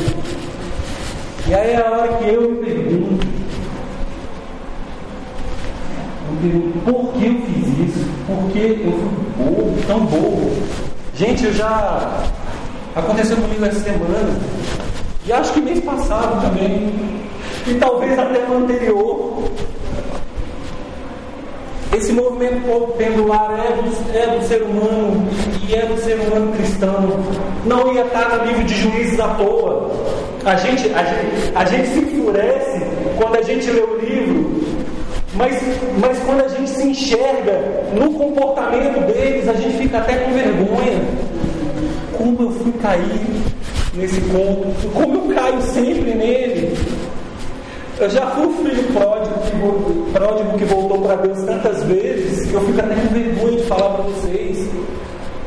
E 1.48 1.54
aí 1.54 1.72
é 1.72 1.78
a 1.86 1.92
hora 1.92 2.08
que 2.18 2.30
eu 2.30 2.50
me 2.50 2.58
pergunto, 2.58 3.21
por 6.86 7.14
que 7.14 7.26
eu 7.26 7.42
fiz 7.46 7.90
isso? 7.90 8.06
Por 8.28 8.52
que 8.52 8.84
eu 8.86 8.92
fui 8.92 9.46
bobo, 9.46 9.78
tão 9.88 10.00
bobo? 10.06 10.52
Gente, 11.16 11.46
eu 11.46 11.54
já 11.54 12.24
aconteceu 12.96 13.38
comigo 13.38 13.66
essa 13.66 13.80
semana, 13.80 14.40
e 15.26 15.32
acho 15.32 15.54
que 15.54 15.62
mês 15.62 15.80
passado 15.84 16.42
também, 16.42 16.94
e 17.68 17.74
talvez 17.76 18.18
até 18.18 18.46
no 18.46 18.64
anterior. 18.64 19.44
Esse 21.94 22.14
movimento 22.14 22.94
pendular 22.98 23.52
é 23.60 24.18
é 24.18 24.38
do 24.38 24.48
ser 24.48 24.64
humano 24.64 25.28
e 25.68 25.76
é 25.76 25.86
do 25.86 25.98
ser 26.02 26.16
humano 26.22 26.54
cristão. 26.54 27.20
Não 27.66 27.94
ia 27.94 28.06
estar 28.06 28.38
no 28.38 28.46
livro 28.46 28.64
de 28.64 28.74
juízes 28.74 29.20
à 29.20 29.28
toa. 29.36 29.92
A 30.46 30.56
gente, 30.56 30.92
a 30.94 31.04
gente, 31.04 31.52
a 31.54 31.66
gente 31.66 31.88
se 31.90 32.00
enfurece 32.00 32.82
quando 33.18 33.36
a 33.38 33.42
gente 33.44 33.70
lê 33.70 33.82
o 33.82 34.00
livro, 34.00 34.41
mas, 35.34 35.62
mas 36.00 36.20
quando 36.20 36.44
a 36.44 36.48
gente 36.48 36.70
se 36.70 36.84
enxerga 36.88 37.62
no 37.94 38.12
comportamento 38.14 39.06
deles, 39.08 39.48
a 39.48 39.54
gente 39.54 39.78
fica 39.78 39.98
até 39.98 40.16
com 40.18 40.32
vergonha. 40.32 41.02
Como 42.18 42.42
eu 42.42 42.52
fui 42.52 42.72
cair 42.74 43.22
nesse 43.94 44.22
conto, 44.22 44.90
como 44.94 45.16
eu 45.16 45.36
caio 45.36 45.62
sempre 45.62 46.14
nele. 46.14 46.78
Eu 47.98 48.10
já 48.10 48.26
fui 48.32 48.48
o 48.48 48.54
filho 48.54 48.84
pródigo 48.94 49.32
pródigo 50.12 50.58
que 50.58 50.66
voltou 50.66 51.00
para 51.00 51.16
Deus 51.16 51.42
tantas 51.44 51.84
vezes 51.84 52.48
que 52.50 52.54
eu 52.54 52.62
fico 52.62 52.80
até 52.80 52.96
com 52.96 53.14
vergonha 53.14 53.58
de 53.58 53.64
falar 53.64 53.90
para 53.90 54.04
vocês. 54.04 54.68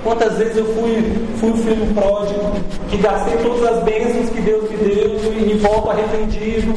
Quantas 0.04 0.36
vezes 0.36 0.58
eu 0.58 0.66
fui, 0.74 1.02
fui 1.40 1.50
o 1.50 1.56
filho 1.56 1.94
pródigo 1.94 2.52
que 2.90 2.98
gastei 2.98 3.38
todas 3.38 3.64
as 3.72 3.82
bênçãos 3.84 4.28
que 4.28 4.40
Deus 4.42 4.70
me 4.70 4.76
deu 4.76 5.32
e, 5.32 5.52
e 5.52 5.58
volto 5.58 5.90
arrependido. 5.90 6.74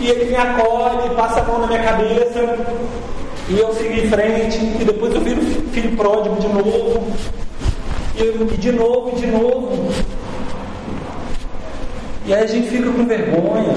E 0.00 0.08
ele 0.08 0.30
me 0.30 0.36
acolhe, 0.36 1.14
passa 1.14 1.40
a 1.40 1.44
mão 1.44 1.58
na 1.58 1.66
minha 1.66 1.82
cabeça 1.82 2.56
e 3.50 3.58
eu 3.58 3.70
sigo 3.74 3.92
em 3.92 4.08
frente. 4.08 4.58
E 4.80 4.84
depois 4.84 5.14
eu 5.14 5.20
viro 5.20 5.42
filho 5.72 5.94
pródigo 5.94 6.36
de 6.36 6.48
novo. 6.48 7.06
E 8.16 8.56
de 8.56 8.72
novo, 8.72 9.12
e 9.14 9.20
de 9.20 9.26
novo. 9.26 9.92
E 12.26 12.32
aí 12.32 12.44
a 12.44 12.46
gente 12.46 12.70
fica 12.70 12.90
com 12.90 13.04
vergonha. 13.04 13.74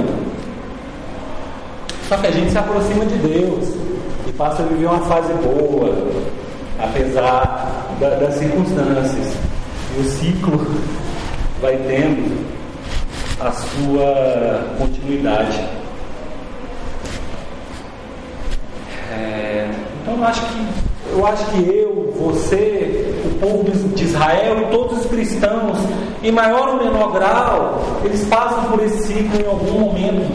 Só 2.07 2.15
que 2.15 2.27
a 2.27 2.31
gente 2.31 2.51
se 2.51 2.57
aproxima 2.57 3.05
de 3.05 3.17
Deus 3.17 3.75
e 4.25 4.31
passa 4.31 4.63
a 4.63 4.65
viver 4.65 4.85
uma 4.85 5.01
fase 5.01 5.33
boa, 5.33 5.93
apesar 6.79 7.86
da, 7.99 8.09
das 8.15 8.35
circunstâncias. 8.35 9.33
E 9.95 9.99
o 9.99 10.03
ciclo 10.03 10.67
vai 11.61 11.77
tendo 11.87 12.45
a 13.39 13.51
sua 13.51 14.65
continuidade. 14.77 15.59
É, 19.11 19.69
então 20.01 20.17
eu 20.17 20.23
acho 20.23 20.41
que 20.41 20.87
eu 21.09 21.25
acho 21.25 21.45
que 21.47 21.57
eu, 21.69 22.13
você, 22.19 23.13
o 23.25 23.39
povo 23.39 23.63
de 23.95 24.03
Israel 24.03 24.61
e 24.61 24.71
todos 24.71 24.99
os 24.99 25.05
cristãos, 25.07 25.77
em 26.21 26.31
maior 26.31 26.69
ou 26.69 26.83
menor 26.83 27.11
grau, 27.11 27.81
eles 28.03 28.23
passam 28.25 28.65
por 28.65 28.83
esse 28.83 29.07
ciclo 29.07 29.39
em 29.39 29.47
algum 29.47 29.79
momento 29.79 30.29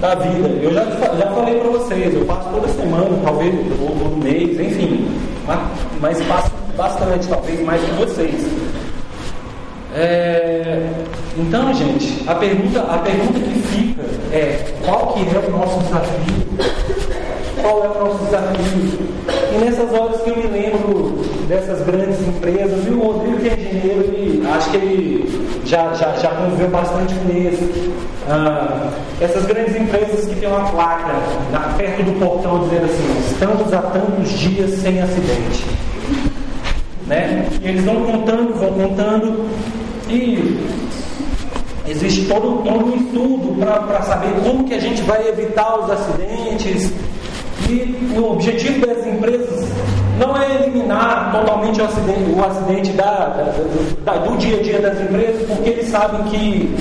da 0.00 0.14
vida. 0.14 0.48
Eu 0.62 0.72
já, 0.72 0.84
já 0.84 1.30
falei 1.32 1.60
para 1.60 1.70
vocês, 1.70 2.14
eu 2.14 2.24
passo 2.24 2.48
toda 2.48 2.66
semana, 2.68 3.10
talvez, 3.22 3.54
todo 3.54 4.24
mês, 4.24 4.58
enfim, 4.58 5.06
mas 6.00 6.20
passo 6.22 6.49
bastante, 6.76 7.28
talvez 7.28 7.60
mais 7.62 7.82
que 7.82 7.90
vocês. 7.92 8.46
É, 9.94 10.88
então, 11.36 11.72
gente, 11.74 12.22
a 12.28 12.34
pergunta, 12.34 12.80
a 12.80 12.98
pergunta 12.98 13.40
que 13.40 13.60
fica 13.68 14.02
é 14.32 14.72
qual 14.84 15.14
que 15.14 15.20
é 15.20 15.38
o 15.38 15.50
nosso 15.50 15.80
desafio? 15.80 16.46
Qual 17.60 17.84
é 17.84 17.88
o 17.88 18.04
nosso 18.04 18.24
desafio? 18.24 19.10
E 19.52 19.58
nessas 19.64 19.92
horas 19.92 20.20
que 20.22 20.30
eu 20.30 20.36
me 20.36 20.46
lembro 20.46 21.18
dessas 21.48 21.84
grandes 21.84 22.20
empresas, 22.20 22.86
e 22.86 22.90
o 22.90 23.00
Rodrigo 23.00 23.38
que 23.38 23.48
é 23.48 23.52
engenheiro, 23.52 24.00
ele, 24.14 24.46
acho 24.46 24.70
que 24.70 24.76
ele 24.76 25.60
já, 25.64 25.92
já, 25.94 26.14
já 26.16 26.30
conviveu 26.30 26.68
bastante 26.68 27.14
com 27.14 27.36
isso. 27.36 27.92
Ah, 28.28 28.90
essas 29.20 29.44
grandes 29.46 29.74
empresas 29.74 30.26
que 30.26 30.36
tem 30.36 30.48
uma 30.48 30.70
placa 30.70 31.12
na, 31.50 31.60
perto 31.76 32.04
do 32.04 32.12
portão 32.20 32.60
dizendo 32.60 32.84
assim, 32.84 33.32
estamos 33.32 33.72
há 33.72 33.82
tantos 33.82 34.30
dias 34.30 34.70
sem 34.80 35.00
acidente. 35.00 35.64
Né? 37.10 37.44
E 37.60 37.68
eles 37.68 37.84
vão 37.84 38.04
contando, 38.04 38.54
vão 38.54 38.72
contando, 38.72 39.44
e 40.08 40.64
existe 41.88 42.26
todo, 42.26 42.62
todo 42.62 42.86
um 42.86 42.96
estudo 42.96 43.58
para 43.58 44.00
saber 44.02 44.30
como 44.44 44.62
que 44.62 44.74
a 44.74 44.78
gente 44.78 45.02
vai 45.02 45.28
evitar 45.28 45.76
os 45.80 45.90
acidentes. 45.90 46.92
E 47.68 48.16
o 48.16 48.32
objetivo 48.32 48.86
das 48.86 49.04
empresas 49.04 49.68
não 50.20 50.40
é 50.40 50.54
eliminar 50.54 51.32
totalmente 51.32 51.80
o 51.80 51.84
acidente, 51.84 52.30
o 52.30 52.44
acidente 52.44 52.92
da, 52.92 53.26
da, 53.26 53.54
da, 54.04 54.18
do 54.18 54.36
dia 54.38 54.60
a 54.60 54.62
dia 54.62 54.78
das 54.78 55.00
empresas, 55.00 55.48
porque 55.48 55.70
eles 55.70 55.88
sabem 55.88 56.22
que, 56.30 56.72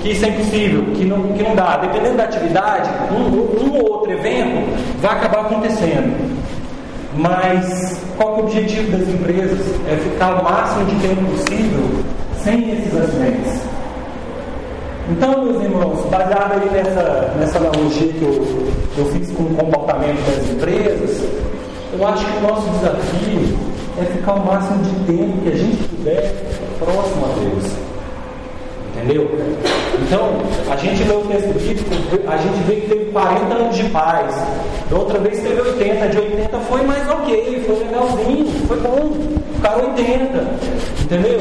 que 0.00 0.12
isso 0.12 0.24
é 0.24 0.28
impossível, 0.30 0.82
que 0.94 1.04
não, 1.04 1.22
que 1.34 1.42
não 1.42 1.54
dá. 1.54 1.76
Dependendo 1.76 2.16
da 2.16 2.24
atividade, 2.24 2.88
um, 3.12 3.66
um 3.66 3.76
ou 3.76 3.92
outro 3.92 4.12
evento 4.12 4.66
vai 5.02 5.12
acabar 5.12 5.40
acontecendo. 5.42 6.38
Mas 7.14 8.07
qual 8.18 8.34
é 8.34 8.40
o 8.40 8.44
objetivo 8.44 8.90
das 8.90 9.08
empresas? 9.08 9.60
É 9.88 9.96
ficar 9.96 10.40
o 10.40 10.44
máximo 10.44 10.84
de 10.86 10.96
tempo 10.96 11.24
possível 11.30 12.04
sem 12.42 12.72
esses 12.72 12.94
acidentes. 12.94 13.62
Então, 15.10 15.44
meus 15.44 15.62
irmãos, 15.62 16.04
baseado 16.10 16.60
aí 16.60 16.68
nessa, 16.70 17.32
nessa 17.38 17.58
analogia 17.58 18.12
que 18.12 18.22
eu, 18.22 18.68
eu 18.98 19.06
fiz 19.12 19.30
com 19.30 19.44
o 19.44 19.54
comportamento 19.54 20.18
das 20.26 20.50
empresas, 20.50 21.24
eu 21.96 22.06
acho 22.06 22.26
que 22.26 22.38
o 22.38 22.40
nosso 22.42 22.68
desafio 22.70 23.56
é 24.00 24.04
ficar 24.04 24.34
o 24.34 24.44
máximo 24.44 24.82
de 24.82 24.90
tempo 25.06 25.40
que 25.42 25.48
a 25.48 25.56
gente 25.56 25.88
puder 25.88 26.34
próximo 26.78 27.24
a 27.24 27.40
Deus. 27.40 27.72
Entendeu? 28.96 29.30
Então, 30.02 30.32
a 30.70 30.76
gente 30.76 31.04
lê 31.04 31.14
o 31.14 31.20
texto 31.20 31.54
bíblico, 31.54 32.30
a 32.30 32.36
gente 32.36 32.62
vê 32.66 32.76
que 32.80 32.88
teve 32.88 33.04
40 33.12 33.54
anos 33.54 33.76
de 33.76 33.84
paz. 33.90 34.34
Da 34.90 34.96
outra 34.96 35.18
vez 35.18 35.40
teve 35.40 35.60
80, 35.60 36.08
de 36.08 36.18
80 36.18 36.58
foi 36.60 36.82
mais 36.82 37.08
ok, 37.08 37.64
foi 37.66 37.78
legalzinho, 37.78 38.66
foi 38.66 38.80
bom. 38.80 39.12
Ficaram 39.56 39.88
80. 39.90 40.48
Entendeu? 41.02 41.40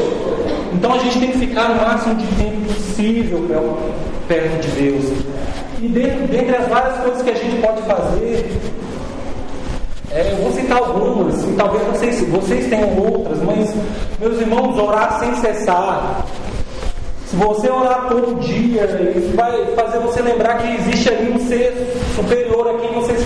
Então 0.73 0.93
a 0.93 0.97
gente 0.99 1.19
tem 1.19 1.31
que 1.31 1.37
ficar 1.39 1.69
no 1.69 1.75
máximo 1.75 2.15
de 2.15 2.27
tempo 2.35 2.73
possível 2.73 3.77
perto 4.27 4.61
de 4.61 4.81
Deus. 4.81 5.05
E 5.81 5.87
dentro, 5.87 6.27
dentre 6.27 6.55
as 6.55 6.67
várias 6.67 6.97
coisas 6.97 7.21
que 7.21 7.29
a 7.29 7.35
gente 7.35 7.61
pode 7.61 7.81
fazer, 7.83 8.51
é, 10.11 10.31
eu 10.31 10.37
vou 10.37 10.51
citar 10.51 10.79
algumas, 10.79 11.43
e 11.43 11.53
talvez 11.53 11.83
vocês, 11.83 12.27
vocês 12.29 12.67
tenham 12.67 12.97
outras, 12.97 13.41
mas, 13.43 13.73
meus 14.19 14.41
irmãos, 14.41 14.77
orar 14.79 15.19
sem 15.19 15.35
cessar. 15.35 16.25
Se 17.27 17.35
você 17.35 17.69
orar 17.69 18.07
todo 18.07 18.39
dia, 18.39 18.85
isso 19.13 19.35
vai 19.35 19.65
fazer 19.75 19.99
você 19.99 20.21
lembrar 20.21 20.59
que 20.59 20.75
existe 20.77 21.09
ali 21.09 21.29
um 21.29 21.39
ser 21.45 21.73
superior 22.15 22.69
a 22.69 22.79
quem 22.79 22.93
você 22.93 23.17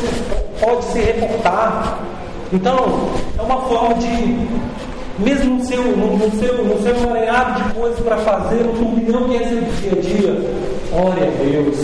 pode 0.60 0.86
se 0.86 1.00
reportar. 1.00 2.00
Então, 2.52 3.12
é 3.38 3.42
uma 3.44 3.62
forma 3.62 3.94
de, 3.94 4.48
mesmo 5.20 5.58
no 5.58 5.66
seu, 5.66 5.84
no, 5.84 6.18
no 6.18 6.32
seu, 6.32 6.66
no 6.66 6.82
seu 6.82 6.96
emaranhado 6.96 7.64
de 7.64 7.74
coisas 7.76 8.00
para 8.00 8.18
fazer, 8.18 8.64
no 8.64 8.74
turbilhão 8.74 9.30
que 9.30 9.36
é 9.36 9.44
esse 9.44 9.56
dia 9.56 9.92
a 9.92 10.02
dia, 10.02 10.50
ore 10.94 11.22
a 11.22 11.44
Deus, 11.44 11.78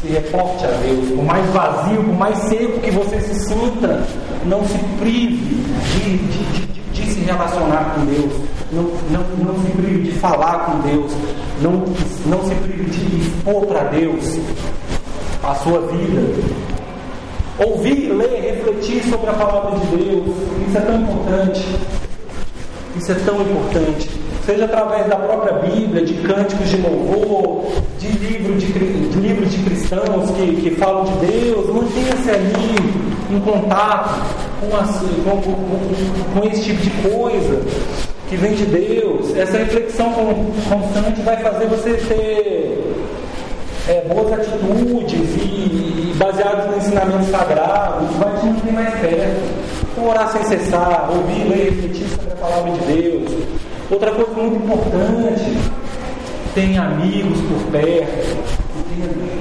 se 0.00 0.08
reporte 0.08 0.64
a 0.64 0.68
Deus. 0.68 1.10
Por 1.10 1.22
mais 1.22 1.46
vazio, 1.50 2.02
por 2.02 2.16
mais 2.16 2.38
seco 2.38 2.80
que 2.80 2.90
você 2.90 3.20
se 3.20 3.34
sinta, 3.46 4.06
não 4.46 4.64
se 4.64 4.78
prive 4.98 5.36
de, 5.36 6.16
de, 6.16 6.60
de 6.60 6.67
relacionar 7.28 7.94
com 7.94 8.06
Deus, 8.06 8.32
não, 8.72 8.82
não, 9.10 9.52
não 9.52 9.62
se 9.62 9.70
prive 9.72 10.02
de 10.02 10.12
falar 10.18 10.66
com 10.66 10.80
Deus, 10.80 11.12
não, 11.60 11.84
não 12.26 12.42
se 12.48 12.54
prive 12.54 12.90
de 12.90 13.20
expor 13.20 13.66
para 13.66 13.84
Deus 13.84 14.38
a 15.42 15.54
sua 15.56 15.80
vida. 15.88 16.22
Ouvir, 17.58 18.12
ler, 18.12 18.54
refletir 18.54 19.02
sobre 19.04 19.30
a 19.30 19.32
palavra 19.32 19.78
de 19.78 19.96
Deus, 19.96 20.36
isso 20.68 20.78
é 20.78 20.80
tão 20.80 21.00
importante. 21.00 21.66
Isso 22.96 23.12
é 23.12 23.14
tão 23.16 23.40
importante. 23.42 24.10
Seja 24.46 24.64
através 24.64 25.06
da 25.08 25.16
própria 25.16 25.54
Bíblia, 25.54 26.04
de 26.04 26.14
cânticos 26.14 26.68
de 26.68 26.76
louvor, 26.78 27.66
de, 27.98 28.08
livro 28.08 28.54
de, 28.54 28.66
de 28.72 29.20
livros 29.20 29.50
de 29.50 29.58
cristãos 29.58 30.30
que, 30.30 30.56
que 30.62 30.70
falam 30.76 31.04
de 31.04 31.26
Deus, 31.26 31.68
mantenha-se 31.68 32.30
ali 32.30 32.76
em 33.30 33.40
contato 33.40 34.47
com, 34.60 35.30
com, 35.30 35.40
com, 35.42 36.40
com 36.40 36.48
esse 36.48 36.62
tipo 36.62 36.82
de 36.82 36.90
coisa 37.08 37.62
que 38.28 38.36
vem 38.36 38.54
de 38.54 38.66
Deus. 38.66 39.36
Essa 39.36 39.58
reflexão 39.58 40.12
constante 40.68 41.22
vai 41.22 41.36
fazer 41.38 41.66
você 41.66 41.94
ter 41.94 42.94
é, 43.88 44.02
boas 44.02 44.32
atitudes 44.32 45.30
e, 45.36 46.10
e 46.10 46.14
baseados 46.16 46.66
no 46.66 46.76
ensinamento 46.76 47.24
sagrado, 47.30 48.04
isso 48.04 48.18
vai 48.18 48.38
te 48.38 48.46
manter 48.46 48.72
mais 48.72 48.94
perto. 49.00 49.68
Então, 49.92 50.08
orar 50.08 50.30
sem 50.30 50.44
cessar, 50.44 51.08
ouvir, 51.10 51.48
ler, 51.48 51.70
refletir 51.70 52.06
sobre 52.08 52.32
a 52.32 52.36
palavra 52.36 52.72
de 52.72 52.80
Deus. 52.92 53.32
Outra 53.90 54.10
coisa 54.10 54.30
muito 54.32 54.56
importante, 54.62 55.58
tem 56.54 56.76
amigos 56.76 57.38
por 57.40 57.72
perto, 57.72 58.36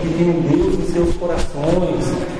que 0.01 0.13
tenham 0.17 0.39
Deus 0.41 0.79
em 0.79 0.93
seus 0.93 1.15
corações, 1.17 2.36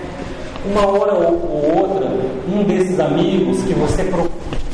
uma 0.68 0.86
hora 0.86 1.14
ou 1.14 1.80
outra, 1.80 2.08
um 2.48 2.64
desses 2.64 3.00
amigos 3.00 3.62
que 3.64 3.74
você 3.74 4.04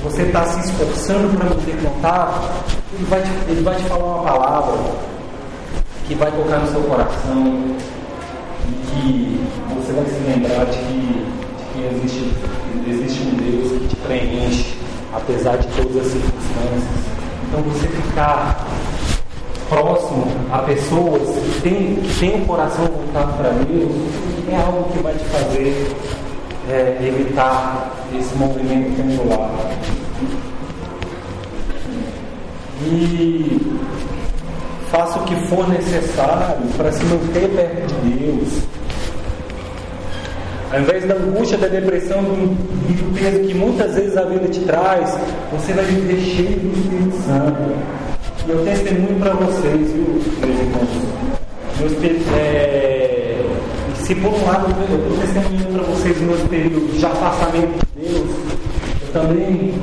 você 0.04 0.24
está 0.24 0.46
se 0.46 0.60
esforçando 0.70 1.38
para 1.38 1.50
manter 1.50 1.78
contato, 1.82 2.50
ele 2.94 3.06
vai, 3.06 3.22
te, 3.22 3.30
ele 3.48 3.64
vai 3.64 3.76
te 3.76 3.84
falar 3.84 4.04
uma 4.04 4.24
palavra 4.24 4.78
que 6.06 6.16
vai 6.16 6.30
tocar 6.32 6.60
no 6.60 6.68
seu 6.68 6.82
coração 6.82 7.76
e 8.68 8.74
que 8.86 9.40
você 9.74 9.94
vai 9.94 10.06
se 10.06 10.20
lembrar 10.30 10.66
de 10.66 10.78
que, 10.78 11.26
de 11.58 11.64
que 11.74 11.96
existe, 11.96 12.34
existe 12.88 13.24
um 13.24 13.36
Deus 13.36 13.82
que 13.82 13.88
te 13.88 13.96
preenche, 13.96 14.78
apesar 15.14 15.58
de 15.58 15.68
todas 15.68 16.06
as 16.06 16.12
circunstâncias. 16.12 16.84
Então 17.48 17.62
você 17.62 17.88
ficar 17.88 18.68
próximo 19.70 20.28
a 20.52 20.60
pessoas 20.60 21.30
que 21.30 21.62
têm, 21.62 21.96
que 21.96 22.20
têm 22.20 22.42
um 22.42 22.46
coração 22.46 22.86
voltado 22.86 23.34
para 23.38 23.50
Deus, 23.50 23.92
é 24.52 24.56
algo 24.56 24.92
que 24.92 25.00
vai 25.00 25.14
te 25.14 25.24
fazer 25.26 25.96
é, 26.70 26.98
evitar 27.02 27.92
esse 28.18 28.36
movimento 28.36 28.96
pendular. 28.96 29.52
E 32.86 33.62
faça 34.90 35.20
o 35.20 35.24
que 35.24 35.36
for 35.48 35.68
necessário 35.70 36.68
para 36.78 36.92
se 36.92 37.04
manter 37.06 37.50
perto 37.50 37.94
de 38.02 38.10
Deus. 38.12 38.64
Ao 40.72 40.80
invés 40.80 41.06
da 41.08 41.16
angústia, 41.16 41.58
da 41.58 41.68
depressão 41.68 42.24
do 42.24 43.14
peso 43.14 43.48
que 43.48 43.54
muitas 43.54 43.94
vezes 43.94 44.18
a 44.18 44.26
vida 44.26 44.48
te 44.48 44.60
traz, 44.62 45.16
você 45.52 45.72
vai 45.74 45.86
viver 45.86 46.20
cheio 46.20 46.60
do 46.60 46.80
Espírito 46.80 47.16
Santo. 47.28 48.04
E 48.48 48.52
eu 48.52 48.66
testemunho 48.66 49.20
para 49.20 49.34
vocês, 49.36 49.92
viu, 49.92 50.20
meus 50.42 50.60
irmãos? 50.60 50.90
Meus, 51.80 51.94
é, 52.36 53.03
se 54.04 54.14
por 54.16 54.34
um 54.34 54.46
lado 54.46 54.68
eu 54.90 54.98
estou 54.98 55.18
testemunhando 55.18 55.80
para 55.80 55.84
vocês 55.84 56.22
meus 56.22 56.42
períodos 56.42 57.00
de 57.00 57.06
afastamento 57.06 57.86
de 57.96 58.10
Deus, 58.10 58.30
eu 59.02 59.14
também 59.14 59.74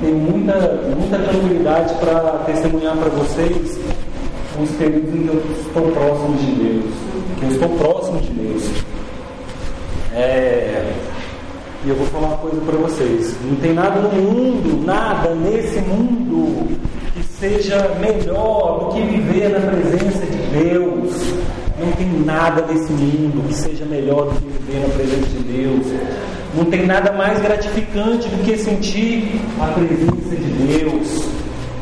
tenho 0.00 0.16
muita, 0.16 0.54
muita 0.98 1.18
tranquilidade 1.18 1.94
para 1.94 2.20
testemunhar 2.46 2.96
para 2.96 3.10
vocês 3.10 3.78
os 4.60 4.70
períodos 4.72 5.14
em 5.14 5.22
que 5.22 5.28
eu 5.28 5.42
estou 5.60 5.92
próximo 5.92 6.36
de 6.36 6.46
Deus, 6.52 6.94
que 7.38 7.44
eu 7.44 7.50
estou 7.50 7.68
próximo 7.78 8.20
de 8.20 8.30
Deus. 8.30 8.70
É, 10.14 10.92
e 11.84 11.90
eu 11.90 11.94
vou 11.94 12.06
falar 12.08 12.26
uma 12.26 12.36
coisa 12.38 12.60
para 12.62 12.76
vocês: 12.76 13.36
não 13.48 13.54
tem 13.56 13.72
nada 13.72 14.00
no 14.00 14.10
mundo, 14.10 14.84
nada 14.84 15.32
nesse 15.36 15.80
mundo 15.82 16.76
que 17.14 17.22
seja 17.22 17.96
melhor 18.00 18.80
do 18.80 18.94
que 18.94 19.00
viver 19.00 19.48
na 19.50 19.60
presença 19.60 20.26
de 20.26 20.58
Deus. 20.58 21.59
Não 21.80 21.90
tem 21.92 22.08
nada 22.26 22.66
nesse 22.66 22.92
mundo 22.92 23.48
que 23.48 23.54
seja 23.54 23.86
melhor 23.86 24.26
do 24.26 24.34
que 24.38 24.48
viver 24.48 24.86
na 24.86 24.94
presença 24.94 25.28
de 25.28 25.38
Deus. 25.44 25.86
Não 26.54 26.64
tem 26.66 26.84
nada 26.84 27.10
mais 27.12 27.40
gratificante 27.40 28.28
do 28.28 28.44
que 28.44 28.58
sentir 28.58 29.40
a 29.58 29.66
presença 29.68 30.36
de 30.36 30.78
Deus. 30.78 31.26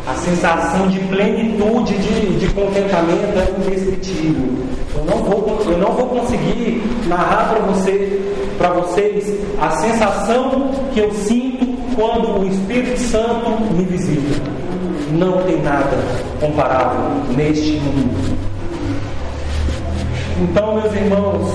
A 0.06 0.14
sensação 0.14 0.86
de 0.86 1.00
plenitude, 1.00 1.94
de, 1.98 2.38
de 2.38 2.46
contentamento 2.54 3.38
é 3.38 3.54
indescritível. 3.58 4.54
Eu 4.94 5.04
não 5.04 5.24
vou, 5.24 5.60
eu 5.66 5.78
não 5.78 5.92
vou 5.92 6.06
conseguir 6.06 6.80
narrar 7.08 7.48
para 7.48 7.58
você, 7.66 8.20
para 8.56 8.68
vocês 8.70 9.34
a 9.60 9.70
sensação 9.70 10.70
que 10.94 11.00
eu 11.00 11.12
sinto 11.12 11.66
quando 11.96 12.40
o 12.40 12.46
Espírito 12.46 13.00
Santo 13.00 13.50
me 13.74 13.84
visita. 13.84 14.40
Não 15.10 15.42
tem 15.42 15.60
nada 15.60 15.98
comparável 16.40 17.20
neste 17.36 17.72
mundo. 17.72 18.38
Então, 20.40 20.76
meus 20.76 20.94
irmãos, 20.94 21.50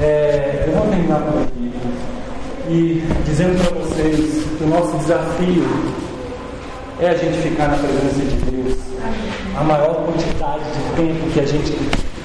é, 0.00 0.64
eu 0.66 0.72
vou 0.72 0.88
terminar 0.88 1.20
por 1.20 1.42
aqui 1.42 1.72
e 2.68 3.04
dizendo 3.24 3.56
para 3.62 3.78
vocês 3.78 4.44
que 4.58 4.64
o 4.64 4.66
nosso 4.66 4.96
desafio 4.98 5.64
é 6.98 7.10
a 7.10 7.14
gente 7.14 7.38
ficar 7.38 7.68
na 7.68 7.76
presença 7.76 8.24
de 8.24 8.50
Deus 8.50 8.78
a 9.56 9.62
maior 9.62 9.94
quantidade 10.06 10.64
de 10.64 10.96
tempo 10.96 11.30
que 11.32 11.40
a 11.40 11.46
gente 11.46 11.72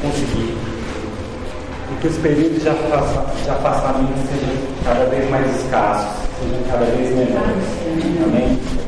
conseguir. 0.02 0.58
E 1.92 2.02
que 2.02 2.08
os 2.08 2.18
períodos 2.18 2.64
de, 2.64 2.70
afastamento 2.70 4.28
sejam 4.28 4.56
cada 4.86 5.06
vez 5.06 5.30
mais 5.30 5.56
escassos, 5.56 6.28
sejam 6.40 6.64
cada 6.72 6.86
vez 6.86 7.16
menores. 7.16 7.64
Amém? 8.24 8.85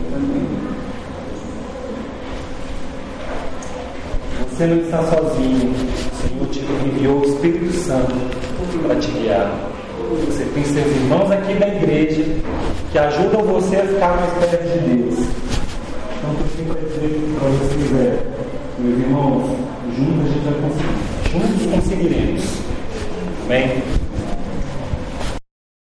Você 4.57 4.65
não 4.65 4.77
está 4.77 5.03
sozinho. 5.03 5.71
O 5.71 6.49
Senhor 6.49 6.49
te 6.49 6.61
enviou 6.87 7.19
o 7.19 7.25
Espírito 7.25 7.71
Santo 7.73 8.15
para 8.87 8.95
te 8.95 9.11
guiar. 9.11 9.55
Você 10.25 10.45
tem 10.45 10.63
seus 10.63 10.87
irmãos 10.87 11.31
aqui 11.31 11.53
da 11.53 11.67
igreja 11.67 12.25
que 12.91 12.97
ajudam 12.97 13.43
você 13.43 13.75
a 13.75 13.85
ficar 13.85 14.15
mais 14.15 14.33
perto 14.33 14.63
de 14.63 14.95
Deus. 14.95 15.19
Então, 16.17 16.31
o 16.31 16.37
que 16.37 16.57
tenho 16.57 16.73
dizer 16.73 17.35
para 17.37 17.49
vocês 17.49 17.91
meus 18.79 18.99
irmãos, 18.99 19.45
juntos 19.95 20.25
a 20.25 20.33
gente 20.33 20.43
vai 20.43 20.53
conseguir. 20.63 20.97
Juntos 21.31 21.75
conseguiremos. 21.75 22.43
Amém? 23.45 23.83